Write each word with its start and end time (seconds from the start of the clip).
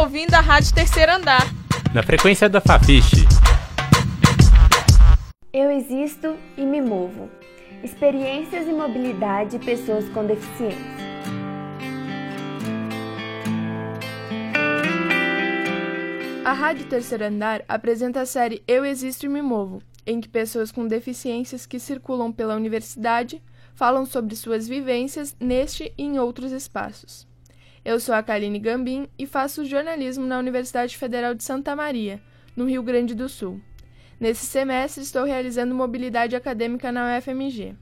está 0.00 0.02
ouvindo 0.02 0.34
a 0.34 0.40
Rádio 0.40 0.74
Terceiro 0.74 1.12
Andar. 1.12 1.42
Na 1.92 2.02
frequência 2.02 2.48
da 2.48 2.60
Fafiche. 2.60 3.26
Eu 5.52 5.70
existo 5.70 6.36
e 6.56 6.64
me 6.64 6.80
movo. 6.80 7.28
Experiências 7.82 8.66
e 8.66 8.72
mobilidade 8.72 9.58
de 9.58 9.64
pessoas 9.64 10.08
com 10.08 10.24
deficiência. 10.24 10.78
A 16.44 16.52
Rádio 16.52 16.86
Terceiro 16.86 17.26
Andar 17.26 17.62
apresenta 17.68 18.22
a 18.22 18.26
série 18.26 18.62
Eu 18.66 18.84
Existo 18.84 19.26
e 19.26 19.28
Me 19.28 19.42
Movo, 19.42 19.82
em 20.06 20.20
que 20.20 20.28
pessoas 20.28 20.72
com 20.72 20.86
deficiências 20.86 21.66
que 21.66 21.78
circulam 21.78 22.32
pela 22.32 22.56
universidade 22.56 23.42
falam 23.74 24.06
sobre 24.06 24.34
suas 24.34 24.66
vivências 24.66 25.36
neste 25.38 25.92
e 25.96 26.02
em 26.02 26.18
outros 26.18 26.52
espaços. 26.52 27.29
Eu 27.82 27.98
sou 27.98 28.14
a 28.14 28.22
Kaline 28.22 28.58
Gambim 28.58 29.08
e 29.18 29.26
faço 29.26 29.64
jornalismo 29.64 30.26
na 30.26 30.38
Universidade 30.38 30.98
Federal 30.98 31.34
de 31.34 31.42
Santa 31.42 31.74
Maria, 31.74 32.20
no 32.54 32.68
Rio 32.68 32.82
Grande 32.82 33.14
do 33.14 33.26
Sul. 33.26 33.58
Nesse 34.18 34.44
semestre 34.44 35.02
estou 35.02 35.24
realizando 35.24 35.74
mobilidade 35.74 36.36
acadêmica 36.36 36.92
na 36.92 37.16
UFMG. 37.16 37.74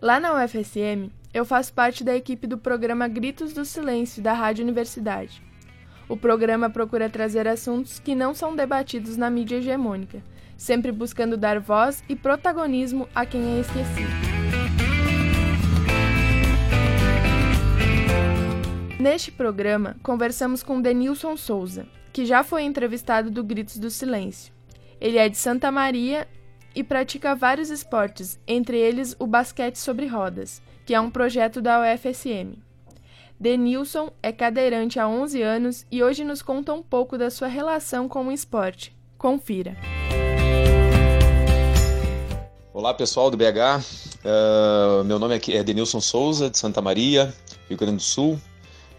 Lá 0.00 0.18
na 0.18 0.34
UFSM, 0.34 1.12
eu 1.32 1.44
faço 1.44 1.72
parte 1.72 2.02
da 2.02 2.16
equipe 2.16 2.48
do 2.48 2.58
programa 2.58 3.06
Gritos 3.06 3.52
do 3.52 3.64
Silêncio 3.64 4.20
da 4.20 4.32
Rádio 4.32 4.64
Universidade. 4.64 5.40
O 6.08 6.16
programa 6.16 6.68
procura 6.68 7.08
trazer 7.08 7.46
assuntos 7.46 8.00
que 8.00 8.16
não 8.16 8.34
são 8.34 8.56
debatidos 8.56 9.16
na 9.16 9.30
mídia 9.30 9.58
hegemônica, 9.58 10.20
sempre 10.56 10.90
buscando 10.90 11.36
dar 11.36 11.60
voz 11.60 12.02
e 12.08 12.16
protagonismo 12.16 13.08
a 13.14 13.24
quem 13.24 13.56
é 13.56 13.60
esquecido. 13.60 14.31
Neste 19.02 19.32
programa, 19.32 19.96
conversamos 20.00 20.62
com 20.62 20.80
Denilson 20.80 21.36
Souza, 21.36 21.88
que 22.12 22.24
já 22.24 22.44
foi 22.44 22.62
entrevistado 22.62 23.32
do 23.32 23.42
Gritos 23.42 23.76
do 23.76 23.90
Silêncio. 23.90 24.54
Ele 25.00 25.18
é 25.18 25.28
de 25.28 25.36
Santa 25.36 25.72
Maria 25.72 26.28
e 26.72 26.84
pratica 26.84 27.34
vários 27.34 27.68
esportes, 27.68 28.38
entre 28.46 28.78
eles 28.78 29.16
o 29.18 29.26
basquete 29.26 29.74
sobre 29.74 30.06
rodas, 30.06 30.62
que 30.86 30.94
é 30.94 31.00
um 31.00 31.10
projeto 31.10 31.60
da 31.60 31.80
UFSM. 31.80 32.62
Denilson 33.40 34.12
é 34.22 34.30
cadeirante 34.30 35.00
há 35.00 35.08
11 35.08 35.42
anos 35.42 35.84
e 35.90 36.00
hoje 36.00 36.22
nos 36.22 36.40
conta 36.40 36.72
um 36.72 36.80
pouco 36.80 37.18
da 37.18 37.28
sua 37.28 37.48
relação 37.48 38.08
com 38.08 38.28
o 38.28 38.30
esporte. 38.30 38.96
Confira. 39.18 39.76
Olá 42.72 42.94
pessoal 42.94 43.32
do 43.32 43.36
BH, 43.36 43.82
uh, 44.22 45.02
meu 45.02 45.18
nome 45.18 45.40
é 45.48 45.64
Denilson 45.64 46.00
Souza, 46.00 46.48
de 46.48 46.56
Santa 46.56 46.80
Maria, 46.80 47.34
Rio 47.68 47.76
Grande 47.76 47.96
do 47.96 48.02
Sul. 48.02 48.40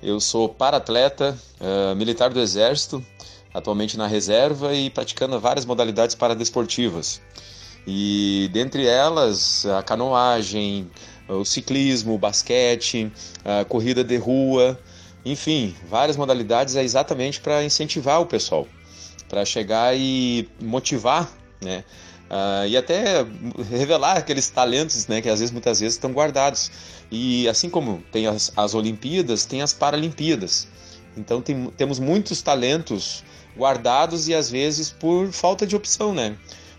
Eu 0.06 0.20
sou 0.20 0.50
para-atleta, 0.50 1.38
uh, 1.62 1.96
militar 1.96 2.30
do 2.30 2.42
Exército, 2.42 3.02
atualmente 3.54 3.98
na 3.98 4.06
reserva 4.06 4.74
e 4.74 4.90
praticando 4.90 5.40
várias 5.40 5.66
modalidades 5.66 6.14
paradesportivas. 6.14 7.22
E 7.88 8.50
dentre 8.52 8.86
elas, 8.86 9.66
a 9.66 9.82
canoagem, 9.82 10.92
o 11.30 11.46
ciclismo, 11.46 12.16
o 12.16 12.18
basquete, 12.18 13.10
a 13.46 13.64
corrida 13.64 14.04
de 14.04 14.18
rua, 14.18 14.78
enfim, 15.24 15.74
várias 15.90 16.18
modalidades 16.18 16.76
é 16.76 16.84
exatamente 16.84 17.40
para 17.40 17.64
incentivar 17.64 18.20
o 18.20 18.26
pessoal, 18.26 18.68
para 19.30 19.46
chegar 19.46 19.98
e 19.98 20.50
motivar, 20.62 21.32
né? 21.62 21.86
Uh, 22.34 22.66
e 22.68 22.76
até 22.76 23.24
revelar 23.70 24.18
aqueles 24.18 24.50
talentos, 24.50 25.06
né, 25.06 25.22
que 25.22 25.30
às 25.30 25.40
vezes 25.40 25.52
muitas 25.52 25.80
vezes 25.80 25.94
estão 25.94 26.12
guardados. 26.12 26.72
E 27.12 27.48
assim 27.48 27.70
como 27.70 28.04
tem 28.12 28.26
as, 28.26 28.52
as 28.58 28.74
Olimpíadas, 28.74 29.46
tem 29.46 29.62
as 29.62 29.72
Paralimpíadas. 29.72 30.68
Então 31.16 31.44
tem, 31.44 31.68
temos 31.78 32.00
muitos 32.00 32.42
talentos 32.42 33.24
guardados 33.56 34.28
e 34.28 34.34
às 34.34 34.50
vezes 34.50 34.90
por 34.90 35.32
falta 35.32 35.68
de 35.68 35.76
opção, 35.76 36.12
né? 36.12 36.36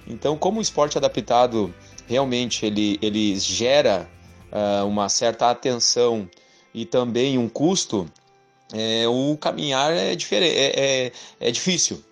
Então, 0.08 0.36
como 0.36 0.58
o 0.58 0.62
esporte 0.62 0.98
adaptado 0.98 1.72
realmente 2.08 2.66
ele, 2.66 2.98
ele 3.00 3.38
gera 3.38 4.10
uh, 4.50 4.84
uma 4.84 5.08
certa 5.08 5.50
atenção 5.50 6.28
e 6.74 6.84
também 6.84 7.38
um 7.38 7.48
custo, 7.48 8.10
é, 8.72 9.06
o 9.06 9.36
caminhar 9.36 9.92
é, 9.92 10.14
é, 10.14 10.16
é, 10.36 11.12
é 11.38 11.50
difícil 11.52 12.02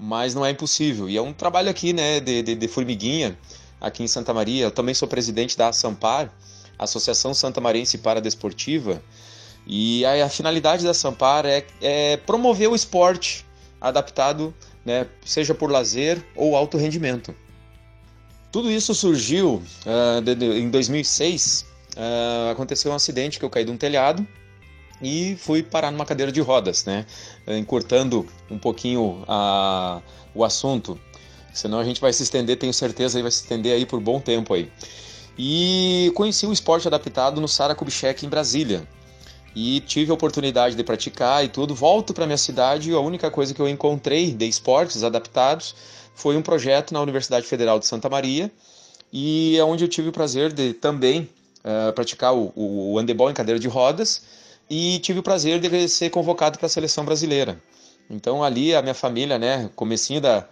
mas 0.00 0.34
não 0.34 0.44
é 0.44 0.50
impossível. 0.50 1.10
E 1.10 1.16
é 1.16 1.22
um 1.22 1.32
trabalho 1.32 1.68
aqui, 1.68 1.92
né, 1.92 2.20
de, 2.20 2.42
de, 2.42 2.54
de 2.54 2.68
formiguinha, 2.68 3.38
aqui 3.78 4.02
em 4.02 4.08
Santa 4.08 4.32
Maria. 4.32 4.64
Eu 4.64 4.70
também 4.70 4.94
sou 4.94 5.06
presidente 5.06 5.58
da 5.58 5.72
Sampar, 5.72 6.32
Associação 6.78 7.34
Santa 7.34 7.60
Marense 7.60 7.98
Paradesportiva, 7.98 9.02
e 9.66 10.04
a, 10.06 10.24
a 10.24 10.28
finalidade 10.30 10.84
da 10.84 10.94
Sampar 10.94 11.44
é, 11.44 11.66
é 11.82 12.16
promover 12.16 12.70
o 12.70 12.74
esporte 12.74 13.44
adaptado, 13.78 14.54
né, 14.84 15.06
seja 15.24 15.54
por 15.54 15.70
lazer 15.70 16.24
ou 16.34 16.56
alto 16.56 16.78
rendimento. 16.78 17.34
Tudo 18.50 18.70
isso 18.70 18.94
surgiu 18.94 19.62
uh, 19.84 20.20
de, 20.22 20.34
de, 20.34 20.46
em 20.60 20.70
2006. 20.70 21.66
Uh, 21.90 22.50
aconteceu 22.50 22.90
um 22.90 22.94
acidente 22.94 23.38
que 23.38 23.44
eu 23.44 23.50
caí 23.50 23.64
de 23.64 23.70
um 23.70 23.76
telhado 23.76 24.26
e 25.02 25.36
fui 25.36 25.62
parar 25.62 25.90
numa 25.90 26.04
cadeira 26.04 26.30
de 26.30 26.40
rodas, 26.40 26.84
né? 26.84 27.06
Encurtando 27.46 28.26
um 28.50 28.58
pouquinho 28.58 29.24
a, 29.26 30.00
o 30.34 30.44
assunto, 30.44 30.98
senão 31.52 31.78
a 31.78 31.84
gente 31.84 32.00
vai 32.00 32.12
se 32.12 32.22
estender, 32.22 32.58
tenho 32.58 32.72
certeza, 32.72 33.18
aí 33.18 33.22
vai 33.22 33.30
se 33.30 33.42
estender 33.42 33.74
aí 33.74 33.86
por 33.86 34.00
bom 34.00 34.20
tempo 34.20 34.54
aí. 34.54 34.70
E 35.38 36.12
conheci 36.14 36.46
o 36.46 36.52
esporte 36.52 36.86
adaptado 36.86 37.40
no 37.40 37.48
Sara 37.48 37.74
Kubitschek 37.74 38.26
em 38.26 38.28
Brasília. 38.28 38.86
E 39.56 39.80
tive 39.80 40.10
a 40.10 40.14
oportunidade 40.14 40.76
de 40.76 40.84
praticar 40.84 41.44
e 41.44 41.48
tudo. 41.48 41.74
Volto 41.74 42.14
para 42.14 42.26
minha 42.26 42.38
cidade 42.38 42.90
e 42.90 42.94
a 42.94 43.00
única 43.00 43.30
coisa 43.30 43.52
que 43.52 43.60
eu 43.60 43.68
encontrei 43.68 44.32
de 44.32 44.46
esportes 44.46 45.02
adaptados 45.02 45.74
foi 46.14 46.36
um 46.36 46.42
projeto 46.42 46.92
na 46.92 47.00
Universidade 47.00 47.46
Federal 47.46 47.78
de 47.78 47.86
Santa 47.86 48.08
Maria 48.08 48.52
e 49.12 49.56
é 49.58 49.64
onde 49.64 49.84
eu 49.84 49.88
tive 49.88 50.10
o 50.10 50.12
prazer 50.12 50.52
de 50.52 50.74
também 50.74 51.28
uh, 51.64 51.92
praticar 51.94 52.34
o, 52.34 52.52
o 52.54 52.98
handebol 52.98 53.30
em 53.30 53.34
cadeira 53.34 53.58
de 53.58 53.66
rodas 53.66 54.22
e 54.70 55.00
tive 55.00 55.18
o 55.18 55.22
prazer 55.22 55.58
de 55.58 55.88
ser 55.88 56.10
convocado 56.10 56.56
para 56.56 56.66
a 56.66 56.70
seleção 56.70 57.04
brasileira. 57.04 57.60
Então 58.08 58.44
ali 58.44 58.72
a 58.72 58.80
minha 58.80 58.94
família, 58.94 59.36
né, 59.36 59.68
comecinho 59.74 60.20
da, 60.20 60.46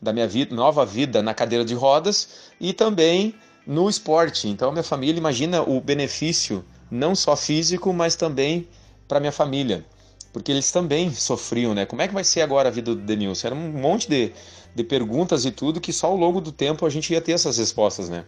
da 0.00 0.12
minha 0.12 0.28
vida, 0.28 0.54
nova 0.54 0.86
vida 0.86 1.20
na 1.20 1.34
cadeira 1.34 1.64
de 1.64 1.74
rodas 1.74 2.52
e 2.60 2.72
também 2.72 3.34
no 3.66 3.90
esporte. 3.90 4.48
Então 4.48 4.68
a 4.68 4.72
minha 4.72 4.84
família 4.84 5.18
imagina 5.18 5.60
o 5.62 5.80
benefício 5.80 6.64
não 6.88 7.16
só 7.16 7.34
físico, 7.34 7.92
mas 7.92 8.14
também 8.14 8.68
para 9.08 9.18
minha 9.18 9.32
família, 9.32 9.84
porque 10.32 10.52
eles 10.52 10.70
também 10.70 11.12
sofriam, 11.12 11.74
né? 11.74 11.84
Como 11.84 12.00
é 12.00 12.08
que 12.08 12.14
vai 12.14 12.24
ser 12.24 12.42
agora 12.42 12.68
a 12.68 12.72
vida 12.72 12.94
do 12.94 13.00
Denilson? 13.00 13.48
Era 13.48 13.56
um 13.56 13.72
monte 13.72 14.08
de, 14.08 14.32
de 14.74 14.84
perguntas 14.84 15.44
e 15.44 15.50
tudo 15.50 15.80
que 15.80 15.92
só 15.92 16.06
ao 16.06 16.16
longo 16.16 16.40
do 16.40 16.52
tempo 16.52 16.86
a 16.86 16.90
gente 16.90 17.12
ia 17.12 17.20
ter 17.20 17.32
essas 17.32 17.58
respostas, 17.58 18.08
né? 18.08 18.24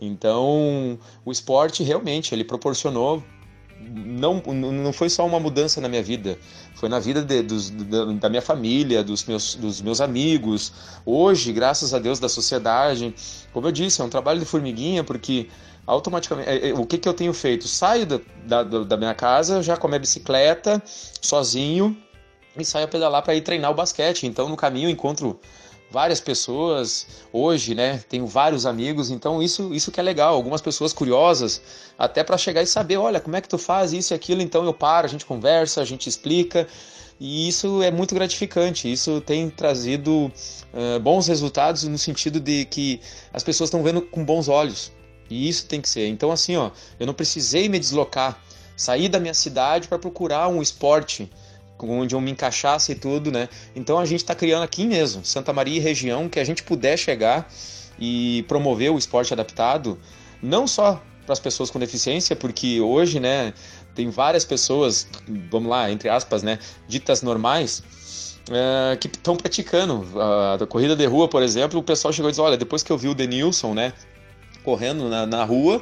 Então, 0.00 0.98
o 1.24 1.32
esporte 1.32 1.82
realmente 1.82 2.34
ele 2.34 2.44
proporcionou 2.44 3.22
não, 3.80 4.42
não 4.52 4.92
foi 4.92 5.08
só 5.08 5.26
uma 5.26 5.38
mudança 5.38 5.80
na 5.80 5.88
minha 5.88 6.02
vida, 6.02 6.38
foi 6.74 6.88
na 6.88 6.98
vida 6.98 7.22
de, 7.22 7.42
dos, 7.42 7.70
da 7.70 8.28
minha 8.28 8.42
família, 8.42 9.02
dos 9.02 9.24
meus, 9.24 9.54
dos 9.54 9.80
meus 9.80 10.00
amigos. 10.00 10.72
Hoje, 11.04 11.52
graças 11.52 11.94
a 11.94 11.98
Deus, 11.98 12.18
da 12.18 12.28
sociedade. 12.28 13.14
Como 13.52 13.66
eu 13.66 13.72
disse, 13.72 14.00
é 14.00 14.04
um 14.04 14.08
trabalho 14.08 14.40
de 14.40 14.46
formiguinha, 14.46 15.04
porque 15.04 15.48
automaticamente. 15.86 16.48
É, 16.48 16.70
é, 16.70 16.74
o 16.74 16.86
que, 16.86 16.98
que 16.98 17.08
eu 17.08 17.14
tenho 17.14 17.32
feito? 17.32 17.68
Saio 17.68 18.06
da, 18.06 18.62
da, 18.62 18.62
da 18.62 18.96
minha 18.96 19.14
casa 19.14 19.62
já 19.62 19.76
com 19.76 19.86
a 19.86 19.90
minha 19.90 20.00
bicicleta, 20.00 20.82
sozinho, 21.20 21.96
e 22.56 22.64
saio 22.64 22.84
a 22.84 22.88
pedalar 22.88 23.22
para 23.22 23.34
ir 23.34 23.42
treinar 23.42 23.70
o 23.70 23.74
basquete. 23.74 24.26
Então, 24.26 24.48
no 24.48 24.56
caminho, 24.56 24.88
encontro 24.88 25.40
várias 25.94 26.20
pessoas 26.20 27.06
hoje, 27.32 27.72
né? 27.72 28.02
Tenho 28.08 28.26
vários 28.26 28.66
amigos, 28.66 29.12
então 29.12 29.40
isso 29.40 29.72
isso 29.72 29.92
que 29.92 30.00
é 30.00 30.02
legal. 30.02 30.34
Algumas 30.34 30.60
pessoas 30.60 30.92
curiosas, 30.92 31.62
até 31.96 32.24
para 32.24 32.36
chegar 32.36 32.62
e 32.62 32.66
saber, 32.66 32.96
olha, 32.96 33.20
como 33.20 33.36
é 33.36 33.40
que 33.40 33.48
tu 33.48 33.56
faz 33.56 33.92
isso 33.92 34.12
e 34.12 34.14
aquilo, 34.14 34.42
então 34.42 34.64
eu 34.64 34.74
paro, 34.74 35.06
a 35.06 35.08
gente 35.08 35.24
conversa, 35.24 35.80
a 35.80 35.84
gente 35.84 36.08
explica. 36.08 36.66
E 37.20 37.48
isso 37.48 37.80
é 37.80 37.92
muito 37.92 38.12
gratificante. 38.12 38.90
Isso 38.92 39.20
tem 39.20 39.48
trazido 39.48 40.32
uh, 40.72 40.98
bons 41.00 41.28
resultados 41.28 41.84
no 41.84 41.96
sentido 41.96 42.40
de 42.40 42.64
que 42.64 43.00
as 43.32 43.44
pessoas 43.44 43.68
estão 43.68 43.84
vendo 43.84 44.02
com 44.02 44.24
bons 44.24 44.48
olhos. 44.48 44.90
E 45.30 45.48
isso 45.48 45.66
tem 45.66 45.80
que 45.80 45.88
ser. 45.88 46.08
Então, 46.08 46.32
assim, 46.32 46.56
ó, 46.56 46.72
eu 46.98 47.06
não 47.06 47.14
precisei 47.14 47.68
me 47.68 47.78
deslocar, 47.78 48.42
sair 48.76 49.08
da 49.08 49.20
minha 49.20 49.32
cidade 49.32 49.86
para 49.86 49.98
procurar 49.98 50.48
um 50.48 50.60
esporte 50.60 51.30
onde 51.78 52.14
eu 52.14 52.20
me 52.20 52.30
encaixasse 52.30 52.92
e 52.92 52.94
tudo, 52.94 53.30
né? 53.30 53.48
Então 53.74 53.98
a 53.98 54.04
gente 54.04 54.20
está 54.20 54.34
criando 54.34 54.62
aqui 54.62 54.86
mesmo, 54.86 55.24
Santa 55.24 55.52
Maria 55.52 55.76
e 55.76 55.80
região, 55.80 56.28
que 56.28 56.38
a 56.38 56.44
gente 56.44 56.62
puder 56.62 56.96
chegar 56.96 57.48
e 57.98 58.44
promover 58.48 58.90
o 58.90 58.98
esporte 58.98 59.32
adaptado, 59.32 59.98
não 60.42 60.66
só 60.66 61.02
para 61.24 61.32
as 61.32 61.40
pessoas 61.40 61.70
com 61.70 61.78
deficiência, 61.78 62.36
porque 62.36 62.80
hoje, 62.80 63.18
né, 63.18 63.54
tem 63.94 64.10
várias 64.10 64.44
pessoas, 64.44 65.06
vamos 65.50 65.70
lá, 65.70 65.90
entre 65.90 66.08
aspas, 66.08 66.42
né, 66.42 66.58
ditas 66.86 67.22
normais, 67.22 67.82
é, 68.50 68.96
que 68.96 69.06
estão 69.06 69.36
praticando. 69.36 70.06
A, 70.20 70.54
a, 70.62 70.66
corrida 70.66 70.94
de 70.94 71.06
rua, 71.06 71.28
por 71.28 71.42
exemplo, 71.42 71.80
o 71.80 71.82
pessoal 71.82 72.12
chegou 72.12 72.28
e 72.28 72.32
disse: 72.32 72.40
Olha, 72.40 72.56
depois 72.56 72.82
que 72.82 72.92
eu 72.92 72.98
vi 72.98 73.08
o 73.08 73.14
Denilson, 73.14 73.74
né, 73.74 73.92
correndo 74.62 75.08
na, 75.08 75.26
na 75.26 75.44
rua, 75.44 75.80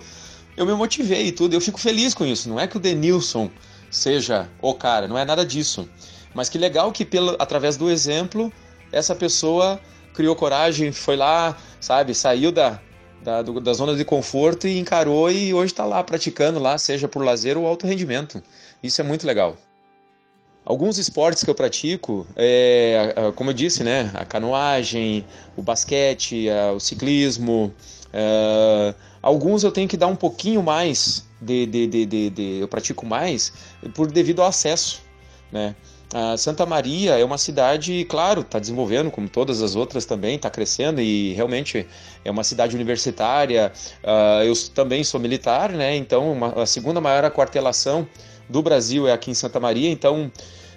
eu 0.57 0.65
me 0.67 0.73
motivei 0.75 1.27
e 1.27 1.33
tudo. 1.33 1.55
Eu 1.55 1.61
fico 1.61 1.81
feliz 1.81 2.15
com 2.15 2.25
isso. 2.25 2.49
Não 2.49 2.61
é 2.61 2.67
que 2.67 2.77
o 2.77 2.81
Denilson 2.81 3.51
seja 3.93 4.49
o 4.61 4.75
cara, 4.75 5.07
não 5.07 5.17
é 5.17 5.25
nada 5.25 5.47
disso. 5.47 5.89
Mas 6.35 6.49
que 6.49 6.59
legal 6.59 6.91
que 6.91 7.05
pelo, 7.05 7.37
através 7.39 7.77
do 7.77 7.91
exemplo 7.91 8.53
essa 8.91 9.15
pessoa 9.15 9.79
criou 10.15 10.35
coragem, 10.35 10.91
foi 10.93 11.17
lá, 11.17 11.57
sabe, 11.81 12.15
saiu 12.15 12.51
da, 12.51 12.81
da, 13.23 13.43
do, 13.43 13.61
da 13.61 13.73
zona 13.73 13.95
de 13.95 14.05
conforto 14.05 14.67
e 14.67 14.79
encarou 14.79 15.31
e 15.31 15.55
hoje 15.55 15.73
está 15.73 15.85
lá 15.85 16.03
praticando 16.03 16.59
lá, 16.59 16.77
seja 16.77 17.07
por 17.07 17.25
lazer 17.25 17.57
ou 17.57 17.67
alto 17.67 17.87
rendimento. 17.87 18.43
Isso 18.83 19.01
é 19.01 19.05
muito 19.05 19.27
legal. 19.27 19.57
Alguns 20.65 20.97
esportes 20.97 21.43
que 21.43 21.51
eu 21.51 21.55
pratico, 21.55 22.27
é, 22.37 23.15
como 23.35 23.51
eu 23.51 23.55
disse, 23.55 23.83
né, 23.83 24.11
a 24.15 24.25
canoagem, 24.25 25.27
o 25.57 25.63
basquete, 25.63 26.47
o 26.75 26.79
ciclismo, 26.79 27.75
é, 28.13 28.95
alguns 29.23 29.63
eu 29.63 29.71
tenho 29.71 29.89
que 29.89 29.97
dar 29.97 30.09
um 30.09 30.17
pouquinho 30.17 30.63
mais 30.63 31.25
de, 31.41 31.67
de, 31.67 31.87
de, 31.87 32.07
de, 32.07 32.31
de 32.31 32.59
eu 32.61 32.69
pratico 32.69 33.07
mais 33.07 33.53
por 33.95 34.11
devido 34.11 34.43
ao 34.43 34.49
acesso, 34.49 35.01
né? 35.51 35.75
A 36.15 36.37
Santa 36.37 36.67
Maria 36.67 37.19
é 37.19 37.25
uma 37.25 37.39
cidade, 37.39 38.05
claro, 38.05 38.43
está 38.43 38.59
desenvolvendo, 38.59 39.11
como 39.11 39.31
todas 39.31 39.63
as 39.63 39.75
outras 39.75 40.05
também, 40.05 40.37
está 40.37 40.51
crescendo 40.51 41.01
e 41.01 41.33
realmente 41.33 41.87
é 42.23 42.31
uma 42.31 42.45
cidade 42.45 42.77
universitária. 42.77 43.73
Uh, 44.05 44.45
eu 44.45 44.53
também 44.75 45.03
sou 45.05 45.19
militar, 45.19 45.73
né? 45.73 45.97
Então, 45.97 46.31
uma, 46.31 46.63
a 46.63 46.67
segunda 46.67 47.01
maior 47.01 47.25
aquartelação 47.25 48.07
do 48.47 48.61
Brasil 48.61 49.09
é 49.09 49.13
aqui 49.13 49.31
em 49.31 49.35
Santa 49.35 49.59
Maria, 49.59 49.91
então 49.91 50.31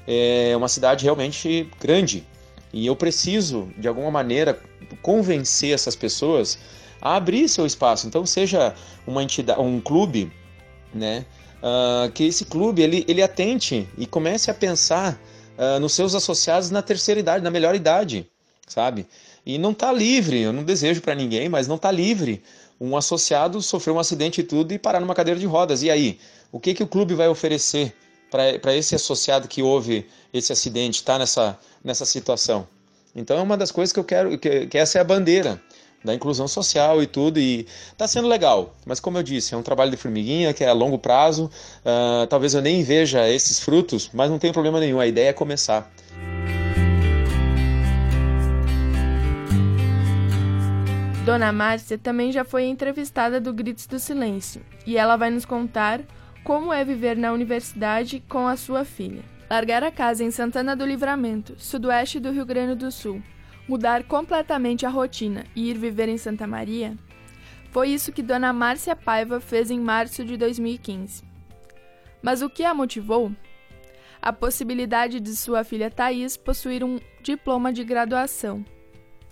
é 0.08 0.56
uma 0.56 0.70
cidade 0.70 1.04
realmente 1.04 1.70
grande. 1.82 2.26
E 2.72 2.86
eu 2.86 2.96
preciso, 2.96 3.68
de 3.78 3.90
alguma 3.90 4.12
maneira, 4.12 4.58
convencer 5.02 5.74
essas 5.74 5.98
pessoas 5.98 6.58
a 7.06 7.18
abrir 7.18 7.48
seu 7.48 7.68
espaço. 7.68 8.08
Então, 8.08 8.26
seja 8.26 8.74
uma 9.06 9.22
entidade, 9.22 9.62
um 9.62 9.80
clube, 9.80 10.32
né? 10.92 11.24
uh, 11.62 12.12
que 12.12 12.24
esse 12.24 12.46
clube 12.46 12.82
ele, 12.82 13.06
ele 13.08 13.22
atente 13.22 13.88
e 13.96 14.08
comece 14.08 14.50
a 14.50 14.56
pensar 14.56 15.22
uh, 15.56 15.80
nos 15.80 15.94
seus 15.94 16.16
associados 16.16 16.72
na 16.72 16.82
terceira 16.82 17.20
idade, 17.20 17.44
na 17.44 17.52
melhor 17.52 17.76
idade, 17.76 18.28
sabe? 18.68 19.06
E 19.46 19.60
não 19.60 19.70
está 19.70 19.92
livre, 19.92 20.42
eu 20.42 20.52
não 20.52 20.64
desejo 20.64 21.00
para 21.00 21.14
ninguém, 21.14 21.48
mas 21.48 21.68
não 21.68 21.76
está 21.76 21.92
livre 21.92 22.42
um 22.82 22.98
associado 22.98 23.62
sofrer 23.62 23.94
um 23.94 24.00
acidente 24.00 24.42
e 24.42 24.44
tudo 24.44 24.74
e 24.74 24.80
parar 24.80 25.00
numa 25.00 25.14
cadeira 25.14 25.40
de 25.40 25.46
rodas. 25.46 25.84
E 25.84 25.92
aí, 25.92 26.20
o 26.52 26.60
que, 26.60 26.74
que 26.74 26.84
o 26.84 26.88
clube 26.88 27.14
vai 27.14 27.28
oferecer 27.28 27.96
para 28.32 28.76
esse 28.76 28.96
associado 28.96 29.48
que 29.48 29.62
houve 29.62 30.08
esse 30.34 30.52
acidente, 30.52 30.96
está 30.96 31.20
nessa, 31.20 31.58
nessa 31.84 32.04
situação? 32.04 32.68
Então 33.16 33.38
é 33.38 33.42
uma 33.42 33.56
das 33.56 33.72
coisas 33.72 33.94
que 33.94 34.00
eu 34.00 34.04
quero, 34.04 34.38
que, 34.38 34.66
que 34.66 34.78
essa 34.78 34.98
é 34.98 35.02
a 35.02 35.06
bandeira 35.06 35.62
da 36.06 36.14
inclusão 36.14 36.48
social 36.48 37.02
e 37.02 37.08
tudo, 37.08 37.40
e 37.40 37.68
está 37.92 38.08
sendo 38.08 38.28
legal. 38.28 38.74
Mas 38.86 39.00
como 39.00 39.18
eu 39.18 39.24
disse, 39.24 39.54
é 39.54 39.58
um 39.58 39.64
trabalho 39.64 39.92
de 39.92 39.98
formiguinha 39.98 40.54
que 40.54 40.64
é 40.64 40.70
a 40.70 40.74
longo 40.74 40.98
prazo. 40.98 41.50
Uh, 41.84 42.28
talvez 42.28 42.54
eu 42.54 42.62
nem 42.62 42.84
veja 42.84 43.28
esses 43.28 43.60
frutos, 43.60 44.10
mas 44.14 44.30
não 44.30 44.40
tem 44.40 44.54
problema 44.54 44.80
nenhum. 44.80 45.00
A 45.00 45.08
ideia 45.08 45.30
é 45.30 45.34
começar. 45.34 45.92
Dona 51.26 51.52
Márcia 51.52 51.98
também 51.98 52.32
já 52.32 52.46
foi 52.46 52.66
entrevistada 52.66 53.42
do 53.42 53.52
Gritos 53.52 53.88
do 53.88 53.98
Silêncio 53.98 54.62
e 54.86 54.96
ela 54.96 55.18
vai 55.18 55.32
nos 55.32 55.44
contar 55.44 56.02
como 56.44 56.72
é 56.72 56.86
viver 56.86 57.18
na 57.18 57.34
universidade 57.34 58.24
com 58.30 58.48
a 58.48 58.56
sua 58.56 58.86
filha. 58.86 59.24
Largar 59.50 59.84
a 59.84 59.90
casa 59.90 60.24
em 60.24 60.30
Santana 60.30 60.76
do 60.76 60.86
Livramento, 60.86 61.56
sudoeste 61.58 62.20
do 62.20 62.32
Rio 62.32 62.46
Grande 62.46 62.76
do 62.76 62.92
Sul, 62.92 63.24
mudar 63.68 64.04
completamente 64.04 64.86
a 64.86 64.90
rotina 64.90 65.46
e 65.56 65.70
ir 65.70 65.78
viver 65.78 66.10
em 66.10 66.18
Santa 66.18 66.46
Maria? 66.46 66.96
Foi 67.72 67.90
isso 67.90 68.12
que 68.12 68.22
Dona 68.22 68.54
Márcia 68.54 68.96
Paiva 68.96 69.40
fez 69.40 69.70
em 69.70 69.80
março 69.80 70.24
de 70.24 70.38
2015. 70.38 71.24
Mas 72.22 72.42
o 72.42 72.50
que 72.50 72.64
a 72.64 72.74
motivou? 72.74 73.32
A 74.22 74.32
possibilidade 74.32 75.20
de 75.20 75.36
sua 75.36 75.64
filha 75.64 75.92
Thais 75.92 76.38
possuir 76.38 76.84
um 76.84 77.00
diploma 77.22 77.72
de 77.72 77.84
graduação. 77.84 78.66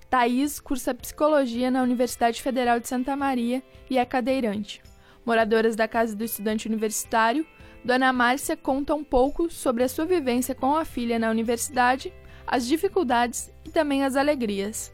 Thais 0.09 0.59
cursa 0.59 0.94
psicologia 0.94 1.71
na 1.71 1.81
Universidade 1.81 2.41
Federal 2.41 2.80
de 2.80 2.88
Santa 2.88 3.15
Maria 3.15 3.63
e 3.89 3.97
é 3.97 4.06
cadeirante. 4.06 4.83
Moradoras 5.25 5.75
da 5.75 5.88
Casa 5.88 6.15
do 6.15 6.24
Estudante 6.24 6.68
Universitário, 6.68 7.47
Dona 7.83 8.13
Márcia 8.13 8.56
conta 8.56 8.94
um 8.94 9.03
pouco 9.03 9.50
sobre 9.50 9.83
a 9.83 9.89
sua 9.89 10.06
vivência 10.06 10.53
com 10.53 10.75
a 10.75 10.85
filha 10.85 11.18
na 11.18 11.31
universidade 11.31 12.13
as 12.54 12.68
dificuldades 12.68 13.50
e 13.66 13.72
também 13.72 14.04
as 14.04 14.16
alegrias. 14.16 14.94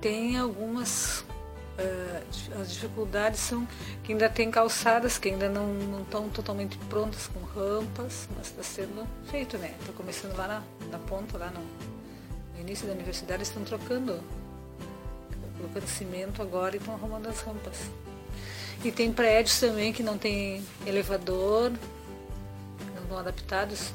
Tem 0.00 0.38
algumas 0.38 1.24
uh, 1.78 2.60
as 2.60 2.72
dificuldades 2.72 3.40
são 3.40 3.66
que 4.04 4.12
ainda 4.12 4.28
tem 4.28 4.52
calçadas 4.52 5.18
que 5.18 5.30
ainda 5.30 5.48
não, 5.48 6.02
estão 6.02 6.28
totalmente 6.28 6.78
prontas 6.88 7.26
com 7.26 7.40
rampas, 7.40 8.28
mas 8.36 8.46
está 8.46 8.62
sendo 8.62 9.04
feito, 9.32 9.58
né? 9.58 9.74
Está 9.80 9.92
começando 9.94 10.36
lá 10.36 10.46
na, 10.46 10.62
na 10.92 10.98
ponta, 11.00 11.38
lá 11.38 11.50
no, 11.50 11.60
no 12.54 12.60
início 12.60 12.86
da 12.86 12.92
universidade, 12.92 13.42
estão 13.42 13.64
trocando, 13.64 14.22
colocando 15.56 15.88
cimento 15.88 16.40
agora 16.40 16.76
e 16.76 16.78
estão 16.78 16.94
arrumando 16.94 17.26
as 17.26 17.40
rampas. 17.40 17.90
E 18.84 18.92
tem 18.92 19.12
prédios 19.12 19.58
também 19.58 19.92
que 19.92 20.04
não 20.04 20.16
tem 20.16 20.64
elevador, 20.86 21.72
não 22.94 23.02
estão 23.02 23.18
adaptados 23.18 23.90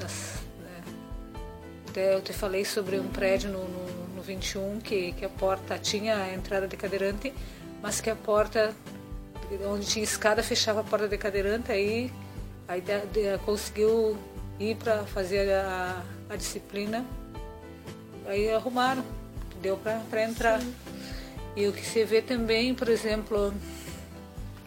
até 1.90 2.14
eu 2.14 2.22
te 2.22 2.32
falei 2.32 2.64
sobre 2.64 3.00
um 3.00 3.08
prédio 3.08 3.50
no, 3.50 3.68
no, 3.68 4.14
no 4.16 4.22
21 4.22 4.78
que, 4.78 5.12
que 5.12 5.24
a 5.24 5.28
porta 5.28 5.76
tinha 5.76 6.16
a 6.16 6.32
entrada 6.32 6.68
de 6.68 6.76
cadeirante, 6.76 7.34
mas 7.82 8.00
que 8.00 8.08
a 8.08 8.14
porta, 8.14 8.72
onde 9.68 9.86
tinha 9.86 10.04
escada, 10.04 10.40
fechava 10.40 10.80
a 10.80 10.84
porta 10.84 11.08
de 11.08 11.18
cadeirante, 11.18 11.72
aí, 11.72 12.12
aí 12.68 12.80
de, 12.80 13.00
de, 13.06 13.38
conseguiu 13.38 14.16
ir 14.60 14.76
para 14.76 15.04
fazer 15.04 15.52
a, 15.52 16.02
a 16.28 16.36
disciplina. 16.36 17.04
Aí 18.26 18.48
arrumaram, 18.50 19.04
deu 19.60 19.76
para 19.76 20.22
entrar. 20.22 20.60
Sim. 20.60 20.74
E 21.56 21.66
o 21.66 21.72
que 21.72 21.84
você 21.84 22.04
vê 22.04 22.22
também, 22.22 22.72
por 22.72 22.88
exemplo, 22.88 23.52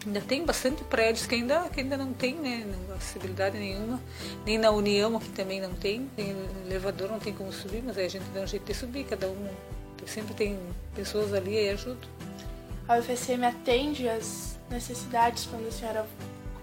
ainda 0.06 0.20
tem 0.20 0.44
bastante 0.44 0.82
prédios 0.84 1.26
que 1.26 1.34
ainda, 1.34 1.68
que 1.68 1.80
ainda 1.80 1.96
não 1.96 2.12
tem 2.12 2.34
né, 2.34 2.66
acessibilidade 2.96 3.58
nenhuma, 3.58 4.00
nem 4.44 4.58
na 4.58 4.70
União 4.70 5.18
que 5.18 5.30
também 5.30 5.60
não 5.60 5.72
tem, 5.74 6.08
tem 6.16 6.34
elevador, 6.66 7.10
não 7.10 7.18
tem 7.18 7.32
como 7.32 7.52
subir, 7.52 7.82
mas 7.82 7.96
aí 7.96 8.06
a 8.06 8.08
gente 8.08 8.24
dá 8.34 8.40
um 8.40 8.46
jeito 8.46 8.64
de 8.64 8.74
subir, 8.74 9.04
cada 9.04 9.28
um 9.28 9.48
sempre 10.06 10.34
tem 10.34 10.58
pessoas 10.94 11.32
ali 11.32 11.54
e 11.54 11.70
ajuda. 11.70 12.06
A 12.86 12.98
UFSM 12.98 13.44
atende 13.44 14.08
as 14.08 14.58
necessidades 14.70 15.46
quando 15.46 15.68
a 15.68 15.70
senhora. 15.70 16.06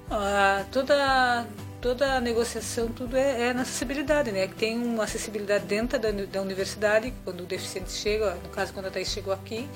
Ah, 0.10 0.66
toda, 0.72 1.48
toda 1.82 2.18
a 2.18 2.22
negociação, 2.22 2.89
tudo 2.89 3.18
é, 3.18 3.50
é, 3.50 3.54
na 3.54 3.62
acessibilidade, 3.62 4.32
né? 4.32 4.48
Tem 4.48 4.77
uma 4.77 5.06
acessibilidade 5.06 5.65
dentro 5.65 5.98
da, 5.98 6.12
da 6.12 6.42
universidade, 6.42 7.13
quando 7.24 7.42
o 7.42 7.46
deficiente 7.46 7.92
chega, 7.92 8.36
no 8.36 8.50
caso 8.50 8.74
quando 8.74 8.88
a 8.88 8.92
Thais 8.92 9.10
chegou 9.10 9.34
aqui, 9.34 9.68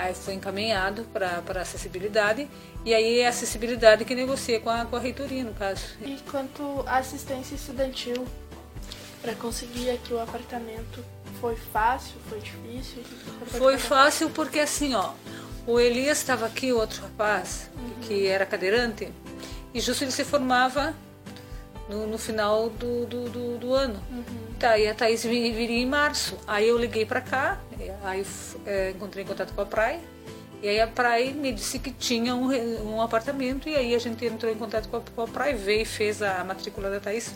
Aí 0.00 0.14
foi 0.14 0.32
encaminhado 0.32 1.04
para 1.12 1.60
acessibilidade 1.60 2.48
e 2.86 2.94
aí 2.94 3.20
é 3.20 3.26
a 3.26 3.28
acessibilidade 3.28 4.02
que 4.06 4.14
negocia 4.14 4.58
com 4.58 4.70
a, 4.70 4.86
com 4.86 4.96
a 4.96 4.98
reitoria, 4.98 5.44
no 5.44 5.52
caso. 5.52 5.84
E 6.00 6.16
quanto 6.30 6.82
à 6.86 6.96
assistência 6.96 7.54
estudantil, 7.54 8.26
para 9.20 9.34
conseguir 9.34 9.90
aqui 9.90 10.14
o 10.14 10.18
apartamento, 10.18 11.04
foi 11.38 11.54
fácil, 11.54 12.14
foi 12.30 12.40
difícil? 12.40 13.02
Foi 13.48 13.76
fácil 13.76 14.30
porque 14.30 14.60
assim, 14.60 14.94
ó, 14.94 15.12
o 15.66 15.78
Elias 15.78 16.16
estava 16.16 16.46
aqui, 16.46 16.72
o 16.72 16.78
outro 16.78 17.02
rapaz, 17.02 17.70
uhum. 17.76 18.00
que 18.00 18.26
era 18.26 18.46
cadeirante, 18.46 19.12
e 19.74 19.80
justo 19.82 20.02
ele 20.02 20.12
se 20.12 20.24
formava 20.24 20.94
no, 21.90 22.06
no 22.06 22.16
final 22.16 22.70
do, 22.70 23.04
do, 23.04 23.28
do, 23.28 23.58
do 23.58 23.74
ano. 23.74 24.00
Uhum. 24.10 24.54
Tá, 24.58 24.78
e 24.78 24.86
a 24.86 24.94
Thaís 24.94 25.24
viria 25.24 25.82
em 25.82 25.86
março. 25.86 26.38
Aí 26.46 26.68
eu 26.68 26.78
liguei 26.78 27.04
para 27.04 27.20
cá, 27.20 27.58
aí 28.04 28.24
é, 28.64 28.90
encontrei 28.90 29.24
em 29.24 29.26
contato 29.26 29.52
com 29.52 29.60
a 29.60 29.66
praia. 29.66 30.00
E 30.62 30.68
aí 30.68 30.80
a 30.80 30.86
praia 30.86 31.32
me 31.32 31.52
disse 31.52 31.78
que 31.78 31.90
tinha 31.90 32.34
um, 32.34 32.50
um 32.84 33.00
apartamento 33.00 33.66
e 33.68 33.74
aí 33.74 33.94
a 33.94 33.98
gente 33.98 34.24
entrou 34.24 34.52
em 34.52 34.56
contato 34.56 34.88
com 34.88 34.98
a, 34.98 35.00
com 35.00 35.22
a 35.22 35.26
praia, 35.26 35.56
veio 35.56 35.82
e 35.82 35.84
fez 35.86 36.22
a 36.22 36.44
matrícula 36.44 36.90
da 36.90 37.00
Thaís. 37.00 37.34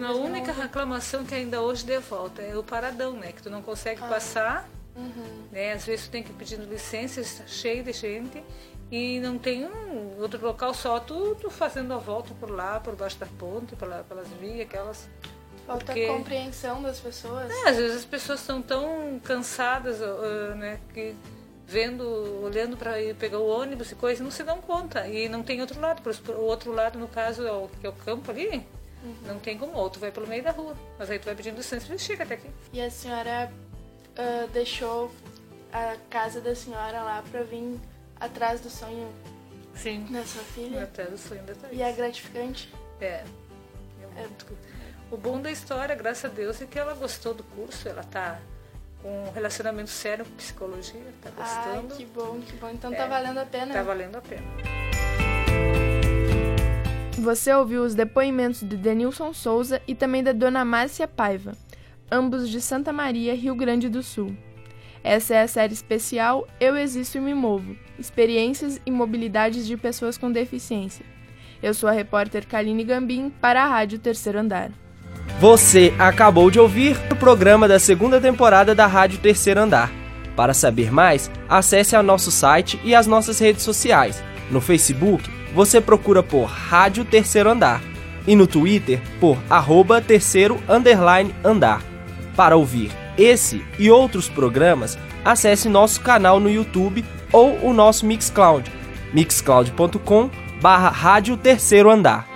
A 0.00 0.12
única 0.12 0.52
reclamação 0.52 1.24
que 1.24 1.34
ainda 1.34 1.62
hoje 1.62 1.86
deu 1.86 2.02
volta 2.02 2.42
é 2.42 2.54
o 2.54 2.62
paradão, 2.62 3.14
né? 3.14 3.32
Que 3.32 3.42
tu 3.42 3.48
não 3.48 3.62
consegue 3.62 4.02
ah. 4.04 4.08
passar, 4.08 4.68
uhum. 4.94 5.44
né? 5.50 5.72
Às 5.72 5.86
vezes 5.86 6.06
tu 6.06 6.10
tem 6.10 6.22
que 6.22 6.30
ir 6.30 6.34
pedindo 6.34 6.66
licença, 6.70 7.18
está 7.22 7.46
cheio 7.46 7.82
de 7.82 7.94
gente 7.94 8.44
e 8.90 9.18
não 9.20 9.38
tem 9.38 9.66
um 9.66 10.20
outro 10.20 10.44
local 10.44 10.72
só 10.72 11.00
tudo 11.00 11.50
fazendo 11.50 11.92
a 11.92 11.98
volta 11.98 12.32
por 12.34 12.50
lá, 12.50 12.78
por 12.78 12.94
baixo 12.94 13.18
da 13.18 13.26
ponte, 13.26 13.74
pela, 13.74 14.04
pelas 14.04 14.28
vias, 14.28 14.60
aquelas. 14.60 15.08
Falta 15.66 15.86
porque... 15.86 16.06
compreensão 16.06 16.80
das 16.80 17.00
pessoas. 17.00 17.50
É, 17.50 17.68
às 17.70 17.76
vezes 17.76 17.96
as 17.96 18.04
pessoas 18.04 18.40
estão 18.40 18.62
tão 18.62 19.20
cansadas, 19.24 20.00
uh, 20.00 20.54
né, 20.54 20.78
que 20.94 21.14
vendo, 21.66 22.04
olhando 22.44 22.76
para 22.76 23.02
ir 23.02 23.16
pegar 23.16 23.40
o 23.40 23.48
ônibus 23.48 23.90
e 23.90 23.96
coisa, 23.96 24.22
não 24.22 24.30
se 24.30 24.44
dão 24.44 24.60
conta. 24.60 25.08
E 25.08 25.28
não 25.28 25.42
tem 25.42 25.60
outro 25.60 25.80
lado. 25.80 26.00
O 26.28 26.42
outro 26.42 26.72
lado, 26.72 26.96
no 26.98 27.08
caso, 27.08 27.44
é 27.44 27.50
o, 27.50 27.68
que 27.80 27.84
é 27.84 27.90
o 27.90 27.92
campo 27.92 28.30
ali, 28.30 28.64
uhum. 29.02 29.14
não 29.26 29.38
tem 29.40 29.58
como. 29.58 29.76
Ou 29.76 29.90
tu 29.90 29.98
vai 29.98 30.12
pelo 30.12 30.28
meio 30.28 30.44
da 30.44 30.52
rua. 30.52 30.76
Mas 30.96 31.10
aí 31.10 31.18
tu 31.18 31.24
vai 31.24 31.34
pedindo 31.34 31.56
licença 31.56 31.92
e 31.92 31.98
chega 31.98 32.22
até 32.22 32.34
aqui. 32.34 32.48
E 32.72 32.80
a 32.80 32.88
senhora 32.88 33.52
uh, 34.12 34.48
deixou 34.52 35.10
a 35.72 35.96
casa 36.08 36.40
da 36.40 36.54
senhora 36.54 37.02
lá 37.02 37.24
para 37.28 37.42
vir 37.42 37.80
atrás 38.20 38.60
do 38.60 38.70
sonho 38.70 39.08
Sim. 39.74 40.06
da 40.10 40.24
sua 40.24 40.42
filha. 40.42 40.82
Atrás 40.82 41.10
do 41.10 41.18
sonho 41.18 41.42
da 41.42 41.54
Thaís. 41.54 41.78
E 41.78 41.82
é 41.82 41.92
gratificante? 41.92 42.72
É. 43.00 43.24
É 44.00 44.20
muito. 44.20 44.46
o 45.10 45.16
bom 45.16 45.40
da 45.40 45.50
história, 45.50 45.94
graças 45.94 46.24
a 46.24 46.34
Deus, 46.34 46.60
é 46.62 46.66
que 46.66 46.78
ela 46.78 46.94
gostou 46.94 47.34
do 47.34 47.42
curso, 47.44 47.86
ela 47.88 48.00
está 48.00 48.40
com 49.02 49.28
um 49.28 49.30
relacionamento 49.32 49.90
sério 49.90 50.24
com 50.24 50.32
psicologia, 50.36 51.00
está 51.16 51.30
gostando. 51.30 51.92
Ai, 51.92 51.96
que 51.96 52.06
bom, 52.06 52.40
que 52.40 52.56
bom. 52.56 52.70
Então 52.70 52.90
tá 52.90 52.96
é, 52.96 53.00
tá 53.00 53.06
valendo 53.06 53.38
a 53.38 53.44
pena. 53.44 53.74
Tá 53.74 53.82
valendo 53.82 54.16
a 54.16 54.20
pena. 54.22 54.42
Você 57.18 57.52
ouviu 57.52 57.82
os 57.82 57.94
depoimentos 57.94 58.60
de 58.60 58.76
Denilson 58.76 59.32
Souza 59.32 59.82
e 59.86 59.94
também 59.94 60.22
da 60.22 60.32
Dona 60.32 60.64
Márcia 60.64 61.08
Paiva, 61.08 61.56
ambos 62.10 62.48
de 62.48 62.60
Santa 62.60 62.92
Maria, 62.92 63.34
Rio 63.34 63.54
Grande 63.54 63.88
do 63.88 64.02
Sul. 64.02 64.36
Essa 65.06 65.36
é 65.36 65.42
a 65.42 65.46
série 65.46 65.72
especial 65.72 66.48
Eu 66.58 66.76
Existo 66.76 67.18
e 67.18 67.20
Me 67.20 67.32
Movo 67.32 67.76
Experiências 67.96 68.80
e 68.84 68.90
Mobilidades 68.90 69.64
de 69.64 69.76
Pessoas 69.76 70.18
com 70.18 70.32
Deficiência. 70.32 71.06
Eu 71.62 71.72
sou 71.72 71.88
a 71.88 71.92
repórter 71.92 72.44
Kaline 72.44 72.82
Gambim 72.82 73.32
para 73.40 73.62
a 73.62 73.68
Rádio 73.68 74.00
Terceiro 74.00 74.40
Andar. 74.40 74.72
Você 75.38 75.94
acabou 75.96 76.50
de 76.50 76.58
ouvir 76.58 76.96
o 77.08 77.14
programa 77.14 77.68
da 77.68 77.78
segunda 77.78 78.20
temporada 78.20 78.74
da 78.74 78.88
Rádio 78.88 79.20
Terceiro 79.20 79.60
Andar. 79.60 79.92
Para 80.34 80.52
saber 80.52 80.90
mais, 80.90 81.30
acesse 81.48 81.94
ao 81.94 82.02
nosso 82.02 82.32
site 82.32 82.76
e 82.82 82.92
as 82.92 83.06
nossas 83.06 83.38
redes 83.38 83.62
sociais. 83.62 84.20
No 84.50 84.60
Facebook, 84.60 85.30
você 85.54 85.80
procura 85.80 86.20
por 86.20 86.46
Rádio 86.46 87.04
Terceiro 87.04 87.48
Andar 87.48 87.80
e 88.26 88.34
no 88.34 88.48
Twitter 88.48 89.00
por 89.20 89.38
arroba 89.48 90.00
terceiro 90.00 90.60
underline 90.68 91.32
andar. 91.44 91.80
Para 92.34 92.56
ouvir 92.56 92.90
esse 93.18 93.64
e 93.78 93.90
outros 93.90 94.28
programas, 94.28 94.98
acesse 95.24 95.68
nosso 95.68 96.00
canal 96.00 96.38
no 96.38 96.50
YouTube 96.50 97.04
ou 97.32 97.58
o 97.64 97.72
nosso 97.72 98.06
Mixcloud, 98.06 98.70
mixcloud.com 99.12 100.30
barra 100.60 100.88
Rádio 100.88 101.36
Terceiro 101.36 101.90
Andar. 101.90 102.35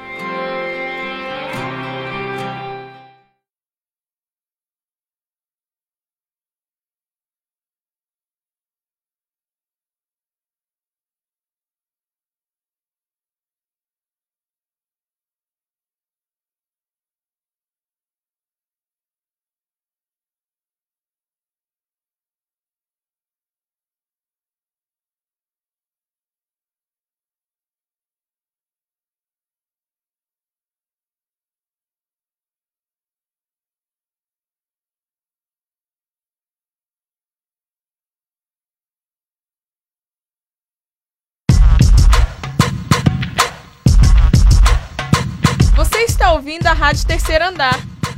Está 46.31 46.35
ouvindo 46.35 46.67
a 46.69 46.73
Rádio 46.73 47.07
Terceiro 47.09 47.45
Andar. 47.45 47.75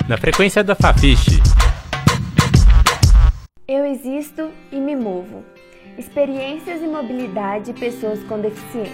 Na 0.07 0.19
frequência 0.19 0.63
da 0.63 0.75
Fafiche. 0.75 1.41
Eu 3.67 3.87
existo 3.87 4.51
e 4.71 4.77
me 4.77 4.95
movo. 4.95 5.43
Experiências 5.97 6.83
e 6.83 6.87
mobilidade 6.87 7.73
de 7.73 7.81
pessoas 7.81 8.23
com 8.25 8.39
deficiência. 8.39 8.93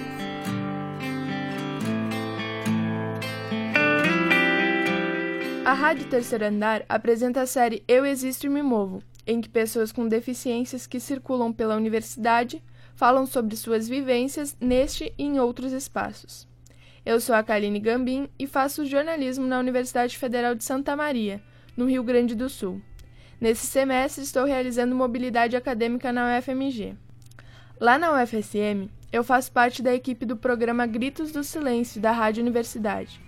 A 5.65 5.73
Rádio 5.73 6.09
Terceiro 6.09 6.45
Andar 6.45 6.85
apresenta 6.89 7.41
a 7.41 7.47
série 7.47 7.83
Eu 7.89 8.07
Existo 8.07 8.47
e 8.47 8.49
Me 8.49 8.63
Movo, 8.63 9.03
em 9.27 9.41
que 9.41 9.49
pessoas 9.49 9.91
com 9.91 10.07
deficiências 10.07 10.87
que 10.87 11.01
circulam 11.01 11.53
pela 11.53 11.77
universidade 11.77 12.63
falam 12.95 13.27
sobre 13.27 13.57
suas 13.57 13.89
vivências 13.89 14.57
neste 14.61 15.13
e 15.19 15.25
em 15.25 15.41
outros 15.41 15.73
espaços. 15.73 16.47
Eu 17.05 17.21
sou 17.21 17.35
a 17.35 17.43
Kaline 17.43 17.81
Gambim 17.81 18.29
e 18.39 18.47
faço 18.47 18.85
jornalismo 18.85 19.47
na 19.47 19.59
Universidade 19.59 20.19
Federal 20.19 20.55
de 20.55 20.65
Santa 20.65 20.95
Maria, 20.97 21.41
no 21.77 21.87
Rio 21.87 22.03
Grande 22.03 22.35
do 22.35 22.49
Sul. 22.49 22.81
Nesse 23.41 23.67
semestre 23.67 24.25
estou 24.25 24.45
realizando 24.45 24.95
mobilidade 24.95 25.57
acadêmica 25.57 26.13
na 26.13 26.39
UFMG. 26.39 26.97
Lá 27.81 27.97
na 27.97 28.13
UFSM, 28.13 28.91
eu 29.13 29.23
faço 29.23 29.53
parte 29.53 29.83
da 29.83 29.95
equipe 29.95 30.27
do 30.27 30.37
programa 30.37 30.87
Gritos 30.87 31.31
do 31.31 31.45
Silêncio 31.45 32.01
da 32.01 32.11
Rádio 32.11 32.43
Universidade. 32.43 33.21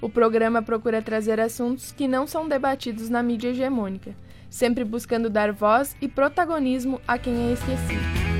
O 0.00 0.08
programa 0.08 0.62
procura 0.62 1.02
trazer 1.02 1.38
assuntos 1.38 1.92
que 1.92 2.08
não 2.08 2.26
são 2.26 2.48
debatidos 2.48 3.08
na 3.08 3.22
mídia 3.22 3.50
hegemônica, 3.50 4.16
sempre 4.50 4.84
buscando 4.84 5.30
dar 5.30 5.52
voz 5.52 5.94
e 6.00 6.08
protagonismo 6.08 7.00
a 7.06 7.16
quem 7.18 7.50
é 7.50 7.52
esquecido. 7.52 8.31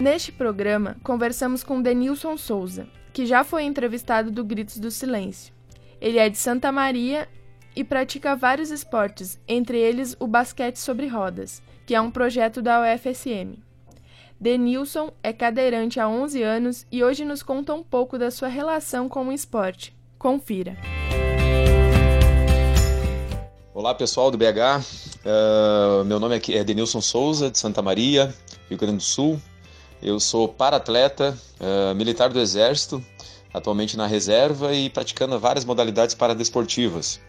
Neste 0.00 0.32
programa, 0.32 0.96
conversamos 1.04 1.62
com 1.62 1.82
Denilson 1.82 2.34
Souza, 2.38 2.88
que 3.12 3.26
já 3.26 3.44
foi 3.44 3.64
entrevistado 3.64 4.30
do 4.30 4.42
Gritos 4.42 4.78
do 4.78 4.90
Silêncio. 4.90 5.52
Ele 6.00 6.16
é 6.16 6.26
de 6.30 6.38
Santa 6.38 6.72
Maria 6.72 7.28
e 7.76 7.84
pratica 7.84 8.34
vários 8.34 8.70
esportes, 8.70 9.38
entre 9.46 9.78
eles 9.78 10.16
o 10.18 10.26
basquete 10.26 10.78
sobre 10.78 11.06
rodas, 11.06 11.62
que 11.84 11.94
é 11.94 12.00
um 12.00 12.10
projeto 12.10 12.62
da 12.62 12.80
UFSM. 12.80 13.58
Denilson 14.40 15.12
é 15.22 15.34
cadeirante 15.34 16.00
há 16.00 16.08
11 16.08 16.42
anos 16.42 16.86
e 16.90 17.04
hoje 17.04 17.22
nos 17.22 17.42
conta 17.42 17.74
um 17.74 17.82
pouco 17.82 18.16
da 18.16 18.30
sua 18.30 18.48
relação 18.48 19.06
com 19.06 19.28
o 19.28 19.32
esporte. 19.32 19.94
Confira. 20.18 20.78
Olá 23.74 23.94
pessoal 23.94 24.30
do 24.30 24.38
BH, 24.38 24.80
uh, 25.26 26.04
meu 26.06 26.18
nome 26.18 26.40
é 26.48 26.64
Denilson 26.64 27.02
Souza, 27.02 27.50
de 27.50 27.58
Santa 27.58 27.82
Maria, 27.82 28.34
Rio 28.66 28.78
Grande 28.78 28.96
do 28.96 29.02
Sul. 29.02 29.38
Eu 30.02 30.18
sou 30.18 30.48
para-atleta, 30.48 31.36
uh, 31.60 31.94
militar 31.94 32.30
do 32.30 32.40
Exército, 32.40 33.04
atualmente 33.52 33.96
na 33.96 34.06
reserva 34.06 34.74
e 34.74 34.88
praticando 34.88 35.38
várias 35.38 35.64
modalidades 35.64 36.14
paradesportivas. 36.14 37.20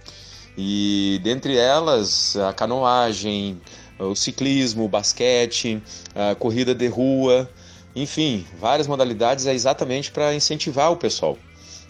E 0.58 1.20
dentre 1.22 1.58
elas, 1.58 2.38
a 2.38 2.54
canoagem, 2.54 3.60
o 4.00 4.16
ciclismo, 4.16 4.86
o 4.86 4.88
basquete, 4.88 5.84
a 6.16 6.34
corrida 6.36 6.74
de 6.74 6.88
rua, 6.88 7.50
enfim, 7.96 8.46
várias 8.58 8.88
modalidades 8.88 9.46
é 9.48 9.54
exatamente 9.54 10.10
para 10.10 10.34
incentivar 10.34 10.92
o 10.92 10.98
pessoal, 10.98 11.38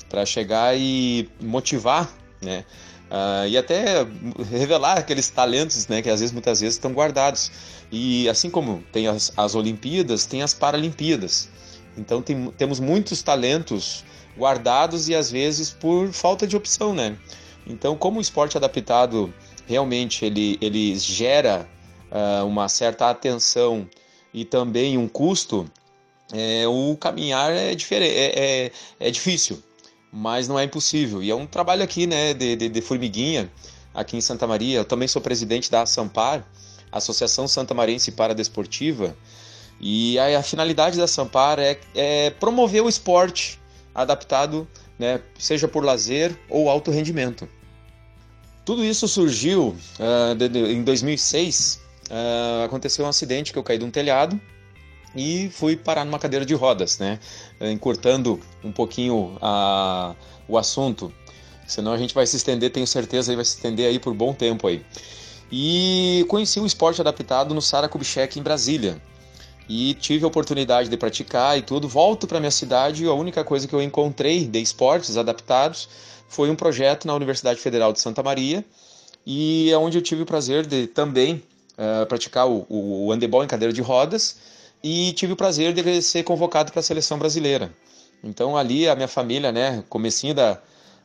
para 0.10 0.26
chegar 0.26 0.76
e 0.76 1.30
motivar, 1.40 2.12
né? 2.42 2.66
Uh, 3.12 3.46
e 3.46 3.58
até 3.58 4.08
revelar 4.50 4.98
aqueles 4.98 5.30
talentos, 5.30 5.86
né, 5.90 6.02
que 6.02 6.10
às 6.10 6.22
vezes 6.22 6.32
muitas 6.32 6.62
vezes 6.62 6.76
estão 6.76 6.94
guardados. 6.94 7.52
E 7.92 8.30
assim 8.30 8.50
como 8.50 8.82
tem 8.94 9.08
as, 9.08 9.34
as 9.36 9.54
Olimpíadas, 9.54 10.26
tem 10.26 10.42
as 10.42 10.54
Paralimpíadas. 10.54 11.50
Então 11.98 12.22
tem, 12.22 12.50
temos 12.58 12.80
muitos 12.80 13.22
talentos 13.22 14.06
guardados 14.38 15.10
e 15.10 15.16
às 15.16 15.30
vezes 15.30 15.72
por 15.72 16.10
falta 16.14 16.48
de 16.48 16.56
opção, 16.56 16.94
né? 16.94 17.18
Então, 17.68 17.98
como 17.98 18.18
o 18.18 18.22
esporte 18.22 18.56
adaptado 18.56 19.32
realmente 19.68 20.24
ele, 20.24 20.58
ele 20.62 20.98
gera 20.98 21.68
uh, 22.10 22.46
uma 22.46 22.70
certa 22.70 23.10
atenção 23.10 23.90
e 24.34 24.46
também 24.46 24.98
um 24.98 25.08
custo, 25.10 25.70
é, 26.32 26.66
o 26.66 26.96
caminhar 26.96 27.52
é, 27.52 27.74
é, 27.74 28.66
é, 28.66 28.72
é 29.02 29.12
difícil 29.12 29.62
mas 30.12 30.48
não 30.48 30.60
é 30.60 30.64
impossível. 30.64 31.24
E 31.24 31.32
é 31.32 31.36
um 31.36 31.48
trabalho 31.48 31.84
aqui, 31.84 32.06
né, 32.06 32.34
de, 32.34 32.56
de, 32.56 32.70
de 32.70 32.82
formiguinha, 32.82 33.50
aqui 33.94 34.18
em 34.18 34.22
Santa 34.22 34.46
Maria. 34.46 34.80
Eu 34.80 34.86
também 34.86 35.08
sou 35.08 35.22
presidente 35.22 35.72
da 35.72 35.86
Sampar, 35.86 36.46
Associação 36.92 37.48
Santa 37.48 37.74
Marense 37.74 38.12
Paradesportiva, 38.12 39.16
e 39.80 40.20
a, 40.20 40.40
a 40.40 40.44
finalidade 40.44 40.98
da 40.98 41.08
Sampar 41.08 41.60
é, 41.60 41.80
é, 41.96 42.30
promover 42.32 42.84
o 42.84 42.90
esporte 42.90 43.60
adaptado, 43.96 44.68
né, 45.00 45.22
seja 45.40 45.68
por 45.68 45.84
lazer 45.84 46.38
ou 46.50 46.70
alto 46.70 46.92
rendimento. 46.92 47.48
Tudo 48.64 48.86
isso 48.86 49.08
surgiu 49.08 49.76
uh, 50.00 50.36
de, 50.36 50.48
de, 50.48 50.60
em 50.60 50.84
2006. 50.84 51.82
Uh, 52.10 52.66
aconteceu 52.66 53.06
um 53.06 53.08
acidente 53.08 53.52
que 53.52 53.58
eu 53.58 53.64
caí 53.64 53.78
de 53.78 53.86
um 53.86 53.90
telhado 53.90 54.40
e 55.16 55.50
fui 55.50 55.76
parar 55.76 56.06
numa 56.06 56.20
cadeira 56.20 56.46
de 56.46 56.54
rodas, 56.54 56.98
né? 56.98 57.20
Encurtando 57.60 58.40
um 58.64 58.72
pouquinho 58.72 59.38
a, 59.42 60.16
o 60.48 60.58
assunto, 60.58 61.14
senão 61.68 61.92
a 61.92 61.98
gente 61.98 62.14
vai 62.14 62.26
se 62.26 62.38
estender, 62.38 62.72
tenho 62.72 62.88
certeza, 62.88 63.32
aí 63.32 63.36
vai 63.36 63.46
se 63.46 63.56
estender 63.56 63.88
aí 63.88 64.00
por 64.00 64.14
bom 64.14 64.34
tempo 64.34 64.68
aí. 64.68 64.86
E 65.52 66.26
conheci 66.30 66.60
o 66.60 66.66
esporte 66.66 67.02
adaptado 67.02 67.54
no 67.54 67.62
Sara 67.62 67.90
Kubitschek 67.90 68.40
em 68.40 68.42
Brasília. 68.42 69.02
E 69.68 69.94
tive 69.96 70.24
a 70.24 70.28
oportunidade 70.28 70.90
de 70.90 70.98
praticar 70.98 71.58
e 71.58 71.62
tudo. 71.62 71.88
Volto 71.88 72.26
para 72.26 72.40
minha 72.40 72.52
cidade 72.52 73.04
e 73.04 73.08
a 73.08 73.14
única 73.14 73.44
coisa 73.44 73.68
que 73.68 73.74
eu 73.74 73.82
encontrei 73.82 74.46
de 74.46 74.60
esportes 74.60 75.18
adaptados 75.18 75.90
foi 76.28 76.50
um 76.50 76.56
projeto 76.56 77.06
na 77.06 77.14
Universidade 77.14 77.60
Federal 77.60 77.92
de 77.92 78.00
Santa 78.00 78.24
Maria 78.24 78.66
e 79.26 79.70
é 79.70 79.78
onde 79.78 79.98
eu 79.98 80.02
tive 80.02 80.24
o 80.24 80.26
prazer 80.26 80.66
de 80.66 80.88
também 80.88 81.44
uh, 81.78 82.06
praticar 82.06 82.48
o, 82.48 82.66
o 82.70 83.12
handebol 83.12 83.44
em 83.44 83.48
cadeira 83.48 83.74
de 83.74 83.82
rodas 83.82 84.38
e 84.84 85.14
tive 85.14 85.34
o 85.34 85.36
prazer 85.36 85.74
de 85.74 86.02
ser 86.02 86.24
convocado 86.24 86.72
para 86.72 86.80
a 86.80 86.84
seleção 86.84 87.18
brasileira. 87.20 87.72
Então 88.24 88.56
ali 88.56 88.88
a 88.88 88.96
minha 88.96 89.08
família, 89.08 89.52
né, 89.52 89.84
comecinho 89.90 90.34
da, 90.34 90.60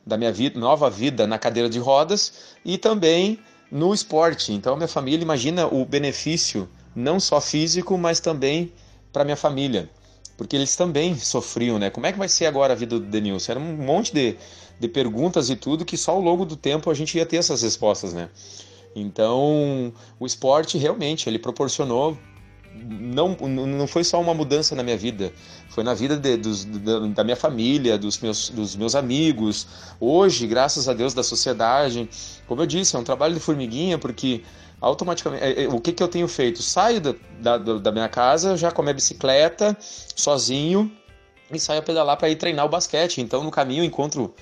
da 0.04 0.16
minha 0.16 0.32
vida, 0.32 0.58
nova 0.58 0.88
vida 0.90 1.26
na 1.26 1.38
cadeira 1.38 1.68
de 1.68 1.78
rodas 1.78 2.32
e 2.64 2.78
também 2.78 3.38
no 3.70 3.92
esporte. 3.92 4.52
Então 4.52 4.74
a 4.74 4.76
minha 4.76 4.88
família, 4.88 5.22
imagina 5.22 5.66
o 5.66 5.84
benefício 5.84 6.68
não 6.94 7.20
só 7.20 7.40
físico, 7.40 7.98
mas 7.98 8.20
também 8.20 8.72
para 9.12 9.24
minha 9.24 9.36
família, 9.36 9.90
porque 10.36 10.56
eles 10.56 10.76
também 10.76 11.16
sofriam, 11.18 11.78
né? 11.78 11.90
Como 11.90 12.06
é 12.06 12.12
que 12.12 12.18
vai 12.18 12.28
ser 12.28 12.46
agora 12.46 12.72
a 12.72 12.76
vida 12.76 12.98
do 12.98 13.06
Denilson? 13.06 13.52
Era 13.52 13.60
um 13.60 13.76
monte 13.76 14.12
de, 14.12 14.36
de 14.78 14.88
perguntas 14.88 15.50
e 15.50 15.56
tudo 15.56 15.84
que 15.84 15.96
só 15.96 16.12
ao 16.12 16.20
longo 16.20 16.44
do 16.44 16.56
tempo 16.56 16.90
a 16.90 16.94
gente 16.94 17.16
ia 17.16 17.26
ter 17.26 17.36
essas 17.36 17.62
respostas, 17.62 18.12
né? 18.12 18.28
Então, 18.94 19.92
o 20.18 20.26
esporte 20.26 20.78
realmente 20.78 21.28
ele 21.28 21.38
proporcionou 21.38 22.16
não, 22.84 23.36
não 23.36 23.86
foi 23.86 24.04
só 24.04 24.20
uma 24.20 24.34
mudança 24.34 24.74
na 24.74 24.82
minha 24.82 24.96
vida, 24.96 25.32
foi 25.68 25.82
na 25.82 25.94
vida 25.94 26.16
de, 26.16 26.36
dos, 26.36 26.64
da, 26.64 27.24
minha 27.24 27.36
família, 27.36 27.98
dos 27.98 28.18
meus, 28.18 28.50
dos 28.50 28.76
meus 28.76 28.94
amigos. 28.94 29.66
Hoje, 30.00 30.46
graças 30.46 30.88
a 30.88 30.94
Deus, 30.94 31.14
da 31.14 31.22
sociedade. 31.22 32.08
Como 32.46 32.62
eu 32.62 32.66
disse, 32.66 32.96
é 32.96 32.98
um 32.98 33.04
trabalho 33.04 33.34
de 33.34 33.40
formiguinha, 33.40 33.98
porque 33.98 34.42
automaticamente. 34.80 35.42
É, 35.42 35.64
é, 35.64 35.68
o 35.68 35.80
que, 35.80 35.92
que 35.92 36.02
eu 36.02 36.08
tenho 36.08 36.28
feito? 36.28 36.62
Saio 36.62 37.00
da, 37.00 37.14
da, 37.40 37.78
da 37.78 37.92
minha 37.92 38.08
casa, 38.08 38.56
já 38.56 38.70
com 38.70 38.82
a 38.82 38.84
minha 38.84 38.94
bicicleta, 38.94 39.76
sozinho, 39.80 40.90
e 41.50 41.58
saio 41.58 41.80
a 41.80 41.82
pedalar 41.82 42.16
para 42.16 42.28
ir 42.28 42.36
treinar 42.36 42.64
o 42.66 42.68
basquete. 42.68 43.20
Então, 43.20 43.42
no 43.42 43.50
caminho, 43.50 43.84
encontro 43.84 44.34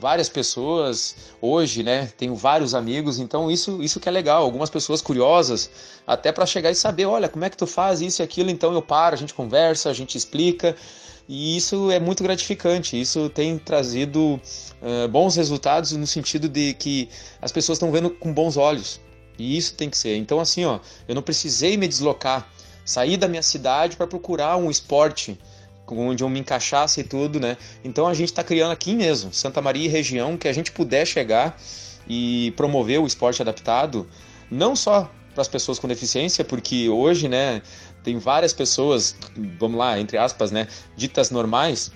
várias 0.00 0.28
pessoas 0.28 1.14
hoje, 1.40 1.82
né? 1.82 2.10
Tenho 2.16 2.34
vários 2.34 2.74
amigos, 2.74 3.18
então 3.18 3.50
isso 3.50 3.82
isso 3.82 4.00
que 4.00 4.08
é 4.08 4.12
legal. 4.12 4.42
Algumas 4.42 4.70
pessoas 4.70 5.02
curiosas, 5.02 5.70
até 6.06 6.32
para 6.32 6.46
chegar 6.46 6.70
e 6.70 6.74
saber, 6.74 7.04
olha, 7.04 7.28
como 7.28 7.44
é 7.44 7.50
que 7.50 7.56
tu 7.56 7.66
faz 7.66 8.00
isso 8.00 8.22
e 8.22 8.24
aquilo. 8.24 8.50
Então 8.50 8.72
eu 8.72 8.80
paro, 8.80 9.14
a 9.14 9.18
gente 9.18 9.34
conversa, 9.34 9.90
a 9.90 9.92
gente 9.92 10.16
explica. 10.16 10.74
E 11.28 11.56
isso 11.56 11.90
é 11.90 12.00
muito 12.00 12.22
gratificante. 12.22 13.00
Isso 13.00 13.28
tem 13.28 13.56
trazido 13.58 14.40
uh, 14.82 15.08
bons 15.08 15.36
resultados 15.36 15.92
no 15.92 16.06
sentido 16.06 16.48
de 16.48 16.74
que 16.74 17.08
as 17.40 17.52
pessoas 17.52 17.76
estão 17.76 17.92
vendo 17.92 18.10
com 18.10 18.32
bons 18.32 18.56
olhos. 18.56 19.00
E 19.38 19.56
isso 19.56 19.74
tem 19.74 19.88
que 19.90 19.98
ser. 19.98 20.16
Então 20.16 20.40
assim, 20.40 20.64
ó, 20.64 20.80
eu 21.06 21.14
não 21.14 21.22
precisei 21.22 21.76
me 21.76 21.86
deslocar, 21.86 22.50
sair 22.84 23.16
da 23.16 23.28
minha 23.28 23.42
cidade 23.42 23.96
para 23.96 24.06
procurar 24.06 24.56
um 24.56 24.70
esporte 24.70 25.38
onde 25.98 26.22
eu 26.22 26.28
me 26.28 26.40
encaixasse 26.40 27.00
e 27.00 27.04
tudo, 27.04 27.40
né? 27.40 27.56
Então 27.84 28.06
a 28.06 28.14
gente 28.14 28.28
está 28.30 28.42
criando 28.42 28.72
aqui 28.72 28.94
mesmo, 28.94 29.32
Santa 29.32 29.60
Maria 29.60 29.84
e 29.84 29.88
região, 29.88 30.36
que 30.36 30.48
a 30.48 30.52
gente 30.52 30.72
puder 30.72 31.06
chegar 31.06 31.56
e 32.08 32.52
promover 32.56 33.00
o 33.00 33.06
esporte 33.06 33.40
adaptado, 33.42 34.06
não 34.50 34.74
só 34.74 35.10
para 35.34 35.42
as 35.42 35.48
pessoas 35.48 35.78
com 35.78 35.86
deficiência, 35.86 36.44
porque 36.44 36.88
hoje, 36.88 37.28
né, 37.28 37.62
tem 38.02 38.18
várias 38.18 38.52
pessoas, 38.52 39.14
vamos 39.58 39.78
lá, 39.78 39.98
entre 39.98 40.18
aspas, 40.18 40.50
né, 40.50 40.66
ditas 40.96 41.30
normais, 41.30 41.92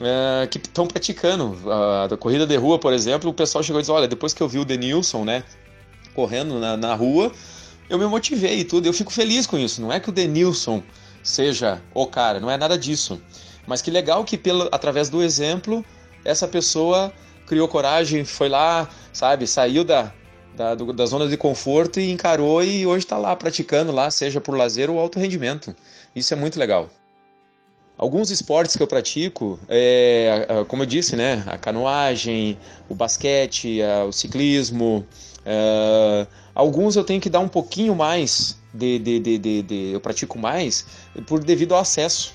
é, 0.00 0.46
que 0.46 0.58
estão 0.58 0.86
praticando 0.86 1.58
a, 1.70 2.04
a, 2.12 2.16
corrida 2.16 2.46
de 2.46 2.56
rua, 2.56 2.78
por 2.78 2.92
exemplo. 2.92 3.30
O 3.30 3.34
pessoal 3.34 3.62
chegou 3.62 3.80
e 3.80 3.82
disse: 3.82 3.92
Olha, 3.92 4.08
depois 4.08 4.32
que 4.32 4.42
eu 4.42 4.48
vi 4.48 4.58
o 4.58 4.64
Denilson, 4.64 5.24
né, 5.24 5.44
correndo 6.14 6.58
na, 6.58 6.76
na 6.76 6.94
rua, 6.94 7.30
eu 7.90 7.98
me 7.98 8.06
motivei 8.06 8.60
e 8.60 8.64
tudo. 8.64 8.86
Eu 8.86 8.92
fico 8.92 9.12
feliz 9.12 9.46
com 9.46 9.58
isso. 9.58 9.82
Não 9.82 9.92
é 9.92 10.00
que 10.00 10.08
o 10.08 10.12
Denilson 10.12 10.82
seja 11.22 11.80
o 11.94 12.06
cara, 12.06 12.40
não 12.40 12.50
é 12.50 12.56
nada 12.56 12.76
disso. 12.78 13.20
Mas 13.66 13.80
que 13.80 13.90
legal 13.90 14.24
que 14.24 14.36
pelo, 14.36 14.68
através 14.72 15.08
do 15.08 15.22
exemplo 15.22 15.84
essa 16.24 16.46
pessoa 16.46 17.12
criou 17.46 17.68
coragem, 17.68 18.24
foi 18.24 18.48
lá, 18.48 18.88
sabe, 19.12 19.46
saiu 19.46 19.84
da, 19.84 20.12
da, 20.56 20.74
do, 20.74 20.92
da 20.92 21.06
zona 21.06 21.28
de 21.28 21.36
conforto 21.36 22.00
e 22.00 22.10
encarou 22.10 22.62
e 22.62 22.86
hoje 22.86 23.04
está 23.04 23.18
lá 23.18 23.34
praticando 23.34 23.92
lá, 23.92 24.10
seja 24.10 24.40
por 24.40 24.56
lazer 24.56 24.90
ou 24.90 24.98
alto 24.98 25.18
rendimento. 25.18 25.74
Isso 26.14 26.32
é 26.32 26.36
muito 26.36 26.58
legal. 26.58 26.88
Alguns 28.02 28.32
esportes 28.32 28.74
que 28.74 28.82
eu 28.82 28.86
pratico, 28.88 29.60
é, 29.68 30.64
como 30.66 30.82
eu 30.82 30.86
disse, 30.86 31.14
né, 31.14 31.44
a 31.46 31.56
canoagem, 31.56 32.58
o 32.88 32.96
basquete, 32.96 33.78
o 34.08 34.10
ciclismo, 34.10 35.06
é, 35.46 36.26
alguns 36.52 36.96
eu 36.96 37.04
tenho 37.04 37.20
que 37.20 37.30
dar 37.30 37.38
um 37.38 37.46
pouquinho 37.46 37.94
mais 37.94 38.58
de, 38.74 38.98
de, 38.98 39.20
de, 39.20 39.62
de 39.62 39.90
eu 39.92 40.00
pratico 40.00 40.36
mais 40.36 40.84
por 41.28 41.44
devido 41.44 41.76
ao 41.76 41.80
acesso, 41.80 42.34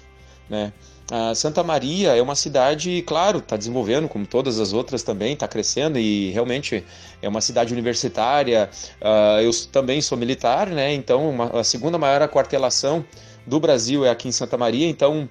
né? 0.50 0.72
A 1.12 1.36
Santa 1.36 1.64
Maria 1.64 2.16
é 2.16 2.22
uma 2.22 2.36
cidade, 2.36 3.02
claro, 3.02 3.40
está 3.40 3.58
desenvolvendo, 3.58 4.08
como 4.08 4.26
todas 4.26 4.62
as 4.62 4.72
outras 4.72 5.04
também, 5.04 5.34
está 5.34 5.50
crescendo 5.50 6.00
e 6.00 6.32
realmente 6.32 6.84
é 7.22 7.28
uma 7.28 7.40
cidade 7.40 7.74
universitária. 7.74 8.70
Uh, 9.02 9.42
eu 9.42 9.52
também 9.72 10.02
sou 10.02 10.18
militar, 10.18 10.68
né? 10.68 10.94
Então, 10.94 11.30
uma, 11.30 11.62
a 11.62 11.64
segunda 11.64 11.98
maior 11.98 12.22
aquartelação 12.22 13.06
do 13.48 13.60
Brasil 13.60 14.06
é 14.06 14.10
aqui 14.10 14.28
em 14.28 14.32
Santa 14.32 14.58
Maria, 14.58 14.88
então 14.88 15.28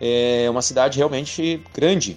é 0.00 0.48
uma 0.48 0.62
cidade 0.62 0.96
realmente 0.96 1.62
grande. 1.74 2.16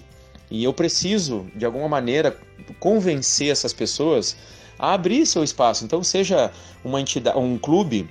E 0.50 0.64
eu 0.64 0.72
preciso, 0.72 1.46
de 1.54 1.66
alguma 1.66 1.88
maneira, 1.88 2.36
convencer 2.78 3.50
essas 3.50 3.72
pessoas 3.72 4.36
a 4.78 4.94
abrir 4.94 5.26
seu 5.26 5.44
espaço. 5.44 5.84
Então, 5.84 6.02
seja 6.02 6.50
uma 6.82 7.00
entidade, 7.00 7.36
um 7.38 7.58
clube 7.58 8.08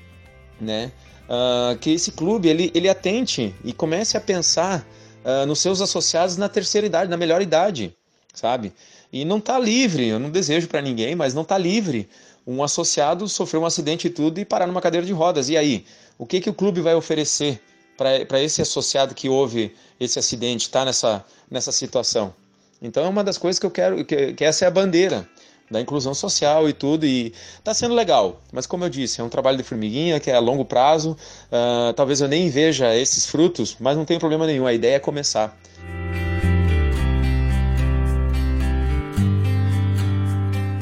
né? 0.60 0.92
Uh, 1.30 1.78
que 1.78 1.92
esse 1.92 2.12
clube 2.12 2.50
ele, 2.50 2.72
ele 2.74 2.90
atente 2.90 3.54
e 3.64 3.72
comece 3.72 4.18
a 4.18 4.22
pensar 4.22 4.86
uh, 5.24 5.46
nos 5.46 5.60
seus 5.60 5.80
associados 5.80 6.38
na 6.38 6.50
terceira 6.50 6.88
idade, 6.88 7.10
na 7.10 7.18
melhor 7.18 7.42
idade, 7.42 7.96
sabe? 8.34 8.74
E 9.14 9.24
não 9.24 9.38
está 9.38 9.60
livre, 9.60 10.08
eu 10.08 10.20
não 10.20 10.32
desejo 10.32 10.68
para 10.68 10.82
ninguém, 10.82 11.16
mas 11.16 11.34
não 11.34 11.44
está 11.44 11.58
livre 11.58 12.10
um 12.48 12.64
associado 12.64 13.28
sofrer 13.28 13.60
um 13.60 13.66
acidente 13.66 14.08
e 14.08 14.10
tudo 14.10 14.40
e 14.40 14.46
parar 14.46 14.66
numa 14.66 14.82
cadeira 14.82 15.06
de 15.06 15.14
rodas. 15.14 15.50
E 15.50 15.58
aí, 15.58 15.86
o 16.20 16.26
que, 16.26 16.42
que 16.42 16.50
o 16.50 16.54
clube 16.54 16.82
vai 16.82 16.94
oferecer 16.94 17.62
para 17.98 18.42
esse 18.42 18.62
associado 18.62 19.16
que 19.16 19.30
houve 19.30 19.74
esse 19.98 20.20
acidente, 20.20 20.64
está 20.64 20.84
nessa, 20.84 21.26
nessa 21.50 21.72
situação? 21.72 22.34
Então 22.82 23.06
é 23.06 23.08
uma 23.08 23.24
das 23.24 23.38
coisas 23.38 23.58
que 23.58 23.66
eu 23.66 23.72
quero, 23.72 24.04
que, 24.04 24.34
que 24.34 24.44
essa 24.44 24.66
é 24.66 24.68
a 24.68 24.72
bandeira 24.72 25.28
da 25.72 25.80
inclusão 25.80 26.14
social 26.14 26.68
e 26.68 26.74
tudo, 26.74 27.06
e 27.06 27.34
está 27.58 27.74
sendo 27.74 27.96
legal. 27.96 28.42
Mas 28.52 28.68
como 28.68 28.84
eu 28.84 28.90
disse, 28.90 29.22
é 29.22 29.24
um 29.24 29.30
trabalho 29.30 29.58
de 29.58 29.64
formiguinha 29.64 30.20
que 30.20 30.30
é 30.30 30.36
a 30.36 30.40
longo 30.40 30.66
prazo. 30.66 31.16
Uh, 31.46 31.94
talvez 31.94 32.20
eu 32.20 32.28
nem 32.28 32.50
veja 32.50 32.94
esses 32.96 33.26
frutos, 33.26 33.78
mas 33.80 33.96
não 33.96 34.04
tem 34.04 34.20
problema 34.20 34.46
nenhum. 34.46 34.68
A 34.68 34.74
ideia 34.74 34.96
é 34.96 35.00
começar. 35.00 35.58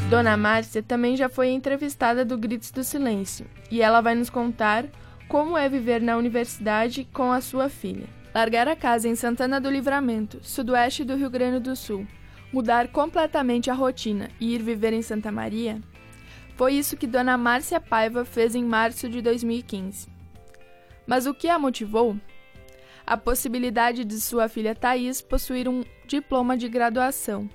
Dona 0.10 0.36
Márcia 0.36 0.82
também 0.82 1.16
já 1.16 1.30
foi 1.30 1.50
entrevistada 1.50 2.26
do 2.26 2.38
Gritos 2.38 2.72
do 2.72 2.84
Silêncio 2.84 3.46
e 3.70 3.82
ela 3.82 4.02
vai 4.02 4.16
nos 4.16 4.30
contar 4.30 4.86
como 5.28 5.58
é 5.58 5.68
viver 5.68 6.02
na 6.02 6.16
universidade 6.16 7.08
com 7.12 7.32
a 7.32 7.42
sua 7.42 7.70
filha. 7.70 8.08
Largar 8.34 8.68
a 8.68 8.76
casa 8.76 9.10
em 9.10 9.16
Santana 9.16 9.60
do 9.60 9.70
Livramento, 9.70 10.40
sudoeste 10.42 11.04
do 11.04 11.16
Rio 11.16 11.30
Grande 11.30 11.60
do 11.60 11.76
Sul, 11.76 12.08
mudar 12.52 12.88
completamente 12.90 13.70
a 13.70 13.74
rotina 13.74 14.30
e 14.40 14.54
ir 14.54 14.62
viver 14.62 14.94
em 14.94 15.02
Santa 15.02 15.32
Maria? 15.32 15.82
Foi 16.56 16.74
isso 16.74 16.96
que 16.96 17.06
Dona 17.06 17.38
Márcia 17.38 17.80
Paiva 17.80 18.24
fez 18.24 18.56
em 18.56 18.64
março 18.64 19.10
de 19.10 19.22
2015. 19.22 20.08
Mas 21.06 21.26
o 21.26 21.34
que 21.34 21.50
a 21.50 21.60
motivou? 21.60 22.18
A 23.06 23.16
possibilidade 23.16 24.04
de 24.04 24.20
sua 24.20 24.48
filha 24.48 24.76
Thais 24.76 25.22
possuir 25.22 25.68
um 25.68 25.84
diploma 26.06 26.58
de 26.58 26.68
graduação. 26.68 27.50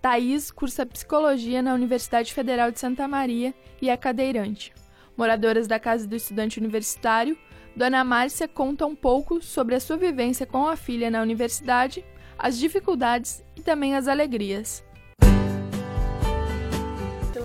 Thais 0.00 0.50
cursa 0.50 0.84
psicologia 0.84 1.62
na 1.62 1.74
Universidade 1.74 2.32
Federal 2.32 2.70
de 2.70 2.80
Santa 2.80 3.06
Maria 3.06 3.54
e 3.80 3.88
é 3.88 3.96
cadeirante. 3.96 4.72
Moradoras 5.16 5.66
da 5.66 5.78
Casa 5.78 6.06
do 6.06 6.16
Estudante 6.16 6.58
Universitário, 6.58 7.36
Dona 7.76 8.04
Márcia 8.04 8.46
conta 8.46 8.86
um 8.86 8.94
pouco 8.94 9.42
sobre 9.42 9.74
a 9.74 9.80
sua 9.80 9.96
vivência 9.96 10.46
com 10.46 10.66
a 10.66 10.76
filha 10.76 11.10
na 11.10 11.22
universidade 11.22 12.04
as 12.42 12.58
dificuldades 12.58 13.42
e 13.56 13.62
também 13.62 13.94
as 13.94 14.08
alegrias. 14.08 14.82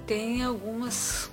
Tem 0.07 0.41
algumas 0.41 1.25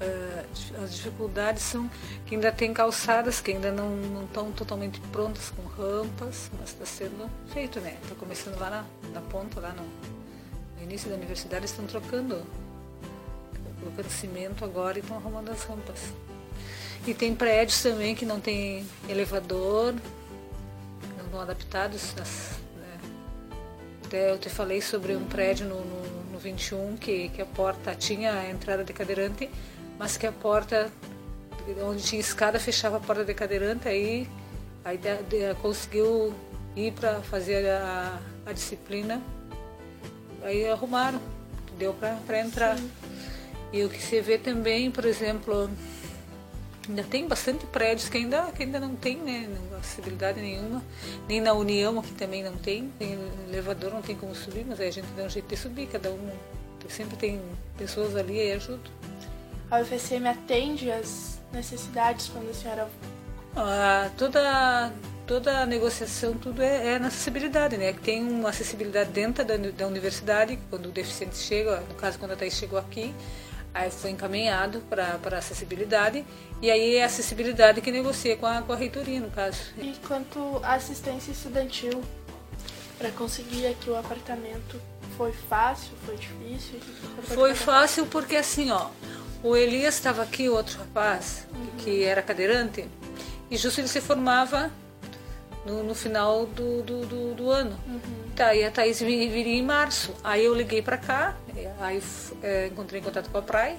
uh, 0.00 0.82
as 0.82 0.94
dificuldades 0.96 1.62
são 1.62 1.90
que 2.24 2.34
ainda 2.34 2.50
tem 2.50 2.72
calçadas 2.72 3.38
que 3.38 3.52
ainda 3.52 3.70
não, 3.70 3.90
não 3.90 4.24
estão 4.24 4.50
totalmente 4.50 4.98
prontas 5.12 5.50
com 5.50 5.62
rampas, 5.62 6.50
mas 6.58 6.70
está 6.70 6.86
sendo 6.86 7.30
feito, 7.52 7.80
né? 7.80 7.98
Está 8.02 8.14
começando 8.14 8.58
lá 8.58 8.70
na, 8.70 8.84
na 9.12 9.20
ponta, 9.20 9.60
lá 9.60 9.74
no, 9.74 9.82
no 9.82 10.82
início 10.82 11.10
da 11.10 11.16
universidade, 11.16 11.66
estão 11.66 11.86
trocando, 11.86 12.42
colocando 13.80 14.10
cimento 14.10 14.64
agora 14.64 14.98
e 14.98 15.00
estão 15.00 15.16
arrumando 15.16 15.50
as 15.50 15.62
rampas. 15.64 16.00
E 17.06 17.12
tem 17.12 17.34
prédios 17.34 17.82
também 17.82 18.14
que 18.14 18.24
não 18.24 18.40
tem 18.40 18.86
elevador, 19.08 19.94
não 21.16 21.24
estão 21.24 21.40
adaptados 21.40 22.14
às, 22.20 22.64
até 24.14 24.30
eu 24.30 24.38
te 24.38 24.48
falei 24.48 24.80
sobre 24.80 25.16
um 25.16 25.24
prédio 25.24 25.66
no, 25.66 25.84
no, 25.84 26.32
no 26.32 26.38
21 26.38 26.96
que, 26.96 27.30
que 27.30 27.42
a 27.42 27.46
porta 27.46 27.94
tinha 27.96 28.32
a 28.32 28.48
entrada 28.48 28.84
de 28.84 28.92
cadeirante, 28.92 29.50
mas 29.98 30.16
que 30.16 30.24
a 30.24 30.30
porta, 30.30 30.88
onde 31.82 32.02
tinha 32.02 32.20
escada, 32.20 32.60
fechava 32.60 32.98
a 32.98 33.00
porta 33.00 33.24
de 33.24 33.34
cadeirante, 33.34 33.88
aí, 33.88 34.28
aí 34.84 34.98
de, 34.98 35.16
de, 35.24 35.54
conseguiu 35.56 36.32
ir 36.76 36.92
para 36.92 37.22
fazer 37.22 37.68
a, 37.68 38.20
a, 38.46 38.52
disciplina, 38.52 39.20
aí 40.44 40.68
arrumaram, 40.68 41.20
deu 41.76 41.92
para 41.94 42.38
entrar. 42.38 42.78
Sim. 42.78 43.03
E 43.74 43.82
o 43.82 43.88
que 43.88 44.00
se 44.00 44.20
vê 44.20 44.38
também, 44.38 44.88
por 44.88 45.04
exemplo, 45.04 45.68
Ainda 46.88 47.02
tem 47.02 47.26
bastante 47.26 47.64
prédios 47.66 48.08
que 48.08 48.18
ainda, 48.18 48.42
que 48.52 48.62
ainda 48.62 48.78
não 48.78 48.94
tem 48.94 49.16
né, 49.16 49.48
acessibilidade 49.78 50.40
nenhuma. 50.40 50.82
Nem 51.26 51.40
na 51.40 51.54
União 51.54 51.98
aqui 51.98 52.12
também 52.12 52.42
não 52.42 52.54
tem. 52.56 52.92
Tem 52.98 53.18
elevador, 53.48 53.92
não 53.92 54.02
tem 54.02 54.14
como 54.14 54.34
subir, 54.34 54.64
mas 54.68 54.78
aí 54.78 54.88
a 54.88 54.92
gente 54.92 55.06
dá 55.16 55.24
um 55.24 55.28
jeito 55.28 55.48
de 55.48 55.56
subir, 55.56 55.86
cada 55.86 56.10
um. 56.10 56.30
Sempre 56.88 57.16
tem 57.16 57.40
pessoas 57.78 58.14
ali 58.14 58.36
e 58.36 58.52
ajuda. 58.52 58.82
A 59.70 59.80
UFSM 59.80 60.26
atende 60.28 60.90
as 60.90 61.40
necessidades 61.52 62.28
quando 62.28 62.50
a 62.50 62.54
senhora. 62.54 62.88
Ah, 63.56 64.10
toda, 64.18 64.92
toda 65.26 65.60
a 65.60 65.66
negociação, 65.66 66.34
tudo 66.34 66.62
é, 66.62 66.94
é 66.94 66.98
na 66.98 67.08
acessibilidade, 67.08 67.78
né? 67.78 67.94
Tem 67.94 68.22
uma 68.22 68.50
acessibilidade 68.50 69.10
dentro 69.10 69.42
da, 69.42 69.56
da 69.56 69.86
universidade, 69.86 70.58
quando 70.68 70.86
o 70.86 70.92
deficiente 70.92 71.36
chega, 71.38 71.80
no 71.88 71.94
caso 71.94 72.18
quando 72.18 72.32
a 72.32 72.36
Thais 72.36 72.52
chegou 72.52 72.78
aqui, 72.78 73.14
Aí 73.74 73.90
foi 73.90 74.10
encaminhado 74.10 74.80
para 74.88 75.38
acessibilidade 75.38 76.24
e 76.62 76.70
aí 76.70 76.94
é 76.94 77.02
a 77.02 77.06
acessibilidade 77.06 77.80
que 77.80 77.90
negocia 77.90 78.36
com 78.36 78.46
a, 78.46 78.62
com 78.62 78.72
a 78.72 78.76
reitoria, 78.76 79.18
no 79.18 79.30
caso. 79.30 79.58
E 79.76 79.92
quanto 80.06 80.60
à 80.62 80.74
assistência 80.74 81.32
estudantil, 81.32 82.00
para 82.96 83.10
conseguir 83.10 83.66
aqui 83.66 83.90
o 83.90 83.96
apartamento, 83.96 84.80
foi 85.16 85.32
fácil, 85.32 85.90
foi 86.06 86.16
difícil? 86.16 86.78
Foi 87.24 87.54
fácil 87.54 88.06
porque 88.06 88.36
assim, 88.36 88.70
ó, 88.70 88.90
o 89.42 89.56
Elias 89.56 89.96
estava 89.96 90.22
aqui, 90.22 90.48
o 90.48 90.54
outro 90.54 90.78
rapaz, 90.78 91.44
uhum. 91.52 91.66
que 91.78 92.04
era 92.04 92.22
cadeirante, 92.22 92.88
e 93.50 93.56
justo 93.56 93.80
ele 93.80 93.88
se 93.88 94.00
formava 94.00 94.70
no, 95.64 95.82
no 95.82 95.94
final 95.94 96.46
do, 96.46 96.82
do, 96.82 97.06
do, 97.06 97.34
do 97.34 97.50
ano. 97.50 97.78
Uhum. 97.86 98.00
Tá, 98.36 98.54
e 98.54 98.64
a 98.64 98.70
Thaís 98.70 99.00
viria 99.00 99.58
em 99.58 99.62
março. 99.62 100.12
Aí 100.22 100.44
eu 100.44 100.54
liguei 100.54 100.82
para 100.82 100.98
cá, 100.98 101.36
aí 101.80 102.02
é, 102.42 102.66
encontrei 102.66 103.00
em 103.00 103.04
contato 103.04 103.30
com 103.30 103.38
a 103.38 103.42
Praia, 103.42 103.76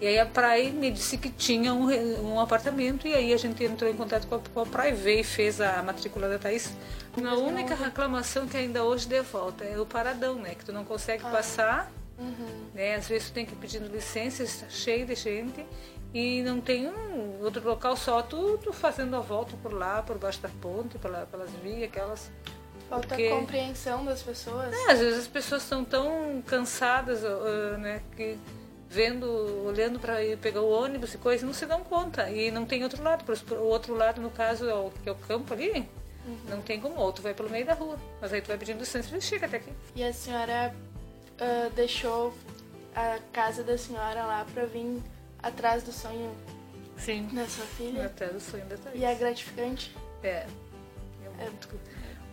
e 0.00 0.06
aí 0.06 0.18
a 0.18 0.26
Praia 0.26 0.70
me 0.70 0.90
disse 0.90 1.16
que 1.16 1.30
tinha 1.30 1.72
um, 1.72 1.88
um 2.34 2.40
apartamento, 2.40 3.08
e 3.08 3.14
aí 3.14 3.32
a 3.32 3.36
gente 3.36 3.64
entrou 3.64 3.90
em 3.90 3.94
contato 3.94 4.26
com 4.26 4.34
a, 4.34 4.38
com 4.38 4.60
a 4.60 4.66
Praia, 4.66 4.94
veio 4.94 5.20
e 5.20 5.24
fez 5.24 5.60
a 5.60 5.82
matrícula 5.82 6.28
da 6.28 6.38
Thaís. 6.38 6.70
A 7.24 7.34
única 7.34 7.74
reclamação 7.74 8.46
que 8.46 8.58
ainda 8.58 8.84
hoje 8.84 9.08
deu 9.08 9.24
volta 9.24 9.64
é 9.64 9.80
o 9.80 9.86
paradão, 9.86 10.34
né? 10.34 10.54
Que 10.54 10.66
tu 10.66 10.72
não 10.72 10.84
consegue 10.84 11.24
ah. 11.24 11.30
passar, 11.30 11.90
uhum. 12.18 12.66
né? 12.74 12.96
Às 12.96 13.08
vezes 13.08 13.30
tu 13.30 13.32
tem 13.32 13.46
que 13.46 13.54
ir 13.54 13.56
pedindo 13.56 13.88
licença, 13.88 14.42
está 14.42 14.68
cheio 14.68 15.06
de 15.06 15.14
gente, 15.14 15.64
e 16.16 16.42
não 16.42 16.62
tem 16.62 16.88
um 16.88 17.44
outro 17.44 17.62
local 17.62 17.94
só 17.94 18.22
tudo 18.22 18.72
fazendo 18.72 19.14
a 19.16 19.20
volta 19.20 19.54
por 19.62 19.70
lá, 19.70 20.02
por 20.02 20.16
baixo 20.16 20.40
da 20.40 20.48
ponte, 20.48 20.96
pela, 20.98 21.26
pelas 21.26 21.50
vias, 21.62 21.82
aquelas. 21.82 22.30
Falta 22.88 23.08
porque... 23.08 23.28
compreensão 23.28 24.02
das 24.02 24.22
pessoas. 24.22 24.72
É, 24.72 24.92
às 24.92 24.98
vezes 24.98 25.20
as 25.20 25.28
pessoas 25.28 25.62
estão 25.62 25.84
tão 25.84 26.42
cansadas, 26.46 27.22
uh, 27.22 27.76
né, 27.76 28.00
que 28.16 28.38
vendo, 28.88 29.26
olhando 29.66 30.00
para 30.00 30.24
ir 30.24 30.38
pegar 30.38 30.62
o 30.62 30.70
ônibus 30.70 31.12
e 31.12 31.18
coisa, 31.18 31.44
não 31.44 31.52
se 31.52 31.66
dão 31.66 31.84
conta. 31.84 32.30
E 32.30 32.50
não 32.50 32.64
tem 32.64 32.82
outro 32.82 33.02
lado. 33.02 33.22
O 33.50 33.64
outro 33.64 33.94
lado, 33.94 34.18
no 34.18 34.30
caso, 34.30 34.66
é 34.66 34.74
o, 34.74 34.90
que 35.02 35.10
é 35.10 35.12
o 35.12 35.16
campo 35.16 35.52
ali, 35.52 35.86
uhum. 36.26 36.38
não 36.48 36.62
tem 36.62 36.80
como. 36.80 36.96
Ou 36.96 37.12
tu 37.12 37.20
vai 37.20 37.34
pelo 37.34 37.50
meio 37.50 37.66
da 37.66 37.74
rua. 37.74 37.98
Mas 38.22 38.32
aí 38.32 38.40
tu 38.40 38.48
vai 38.48 38.56
pedindo 38.56 38.78
licença 38.78 39.14
e 39.14 39.20
chega 39.20 39.44
até 39.44 39.58
aqui. 39.58 39.72
E 39.94 40.02
a 40.02 40.14
senhora 40.14 40.74
uh, 41.38 41.70
deixou 41.74 42.32
a 42.94 43.18
casa 43.34 43.62
da 43.62 43.76
senhora 43.76 44.24
lá 44.24 44.46
para 44.54 44.64
vir 44.64 45.02
atrás 45.42 45.82
do 45.82 45.92
sonho 45.92 46.34
Sim. 46.96 47.28
da 47.32 47.46
sua 47.46 47.66
filha. 47.66 48.06
Atrás 48.06 48.32
do 48.32 48.40
sonho 48.40 48.64
da 48.66 48.76
Thaís. 48.76 49.00
E 49.00 49.04
é 49.04 49.14
gratificante? 49.14 49.96
É. 50.22 50.28
é, 50.28 50.48
é. 51.38 51.44
muito... 51.44 51.68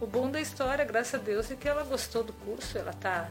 O 0.02 0.08
bom 0.08 0.30
da 0.30 0.42
história, 0.42 0.84
graças 0.84 1.14
a 1.14 1.24
Deus, 1.24 1.50
é 1.50 1.56
que 1.56 1.68
ela 1.68 1.84
gostou 1.84 2.24
do 2.24 2.34
curso, 2.34 2.78
ela 2.78 2.92
tá 2.92 3.30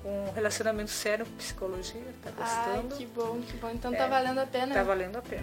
com 0.00 0.28
um 0.28 0.32
relacionamento 0.32 0.90
sério 0.90 1.24
com 1.26 1.32
psicologia, 1.36 2.00
tá 2.22 2.30
gostando. 2.30 2.94
Ai, 2.94 2.98
que 2.98 3.06
bom, 3.06 3.40
que 3.40 3.56
bom. 3.56 3.70
Então 3.70 3.92
é, 3.92 3.96
tá 3.96 4.06
valendo 4.06 4.38
a 4.38 4.46
pena. 4.46 4.74
Tá 4.74 4.82
valendo 4.82 5.16
a 5.16 5.22
pena. 5.22 5.42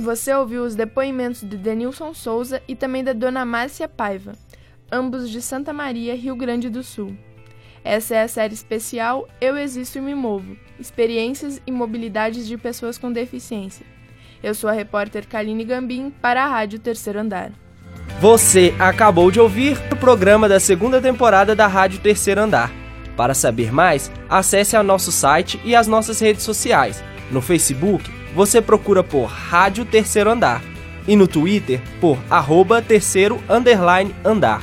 Você 0.00 0.34
ouviu 0.34 0.64
os 0.64 0.74
depoimentos 0.74 1.42
de 1.42 1.56
Denilson 1.56 2.12
Souza 2.14 2.60
e 2.66 2.74
também 2.74 3.04
da 3.04 3.12
dona 3.12 3.44
Márcia 3.44 3.88
Paiva, 3.88 4.32
ambos 4.90 5.30
de 5.30 5.40
Santa 5.40 5.72
Maria, 5.72 6.16
Rio 6.16 6.34
Grande 6.34 6.68
do 6.68 6.82
Sul. 6.82 7.16
Essa 7.84 8.14
é 8.14 8.22
a 8.22 8.28
série 8.28 8.54
especial 8.54 9.28
Eu 9.38 9.58
Existo 9.58 9.98
e 9.98 10.00
Me 10.00 10.14
Movo 10.14 10.56
Experiências 10.80 11.60
e 11.66 11.70
Mobilidades 11.70 12.46
de 12.46 12.56
Pessoas 12.56 12.96
com 12.96 13.12
Deficiência. 13.12 13.84
Eu 14.42 14.54
sou 14.54 14.70
a 14.70 14.72
repórter 14.72 15.26
Kaline 15.28 15.64
Gambim 15.64 16.10
para 16.22 16.42
a 16.42 16.48
Rádio 16.48 16.78
Terceiro 16.78 17.20
Andar. 17.20 17.52
Você 18.20 18.74
acabou 18.78 19.30
de 19.30 19.38
ouvir 19.38 19.76
o 19.92 19.96
programa 19.96 20.48
da 20.48 20.58
segunda 20.58 21.00
temporada 21.00 21.54
da 21.54 21.66
Rádio 21.66 22.00
Terceiro 22.00 22.40
Andar. 22.40 22.72
Para 23.18 23.34
saber 23.34 23.70
mais, 23.70 24.10
acesse 24.30 24.74
ao 24.74 24.82
nosso 24.82 25.12
site 25.12 25.60
e 25.62 25.76
as 25.76 25.86
nossas 25.86 26.18
redes 26.18 26.42
sociais. 26.42 27.04
No 27.30 27.42
Facebook, 27.42 28.10
você 28.34 28.62
procura 28.62 29.04
por 29.04 29.26
Rádio 29.26 29.84
Terceiro 29.84 30.30
Andar 30.30 30.62
e 31.06 31.14
no 31.14 31.28
Twitter 31.28 31.82
por 32.00 32.18
arroba 32.30 32.80
terceiro 32.80 33.38
underline 33.48 34.14
andar. 34.24 34.62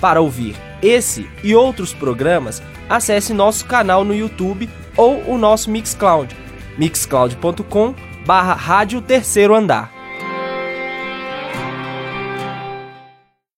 Para 0.00 0.20
ouvir 0.20 0.54
esse 0.82 1.28
e 1.42 1.54
outros 1.54 1.92
programas, 1.92 2.62
acesse 2.88 3.32
nosso 3.32 3.66
canal 3.66 4.04
no 4.04 4.14
YouTube 4.14 4.68
ou 4.96 5.22
o 5.28 5.38
nosso 5.38 5.70
Mixcloud, 5.70 6.34
mixcloud.com 6.76 7.94
barra 8.26 8.54
Rádio 8.54 9.00
Terceiro 9.00 9.54
Andar. 9.54 9.97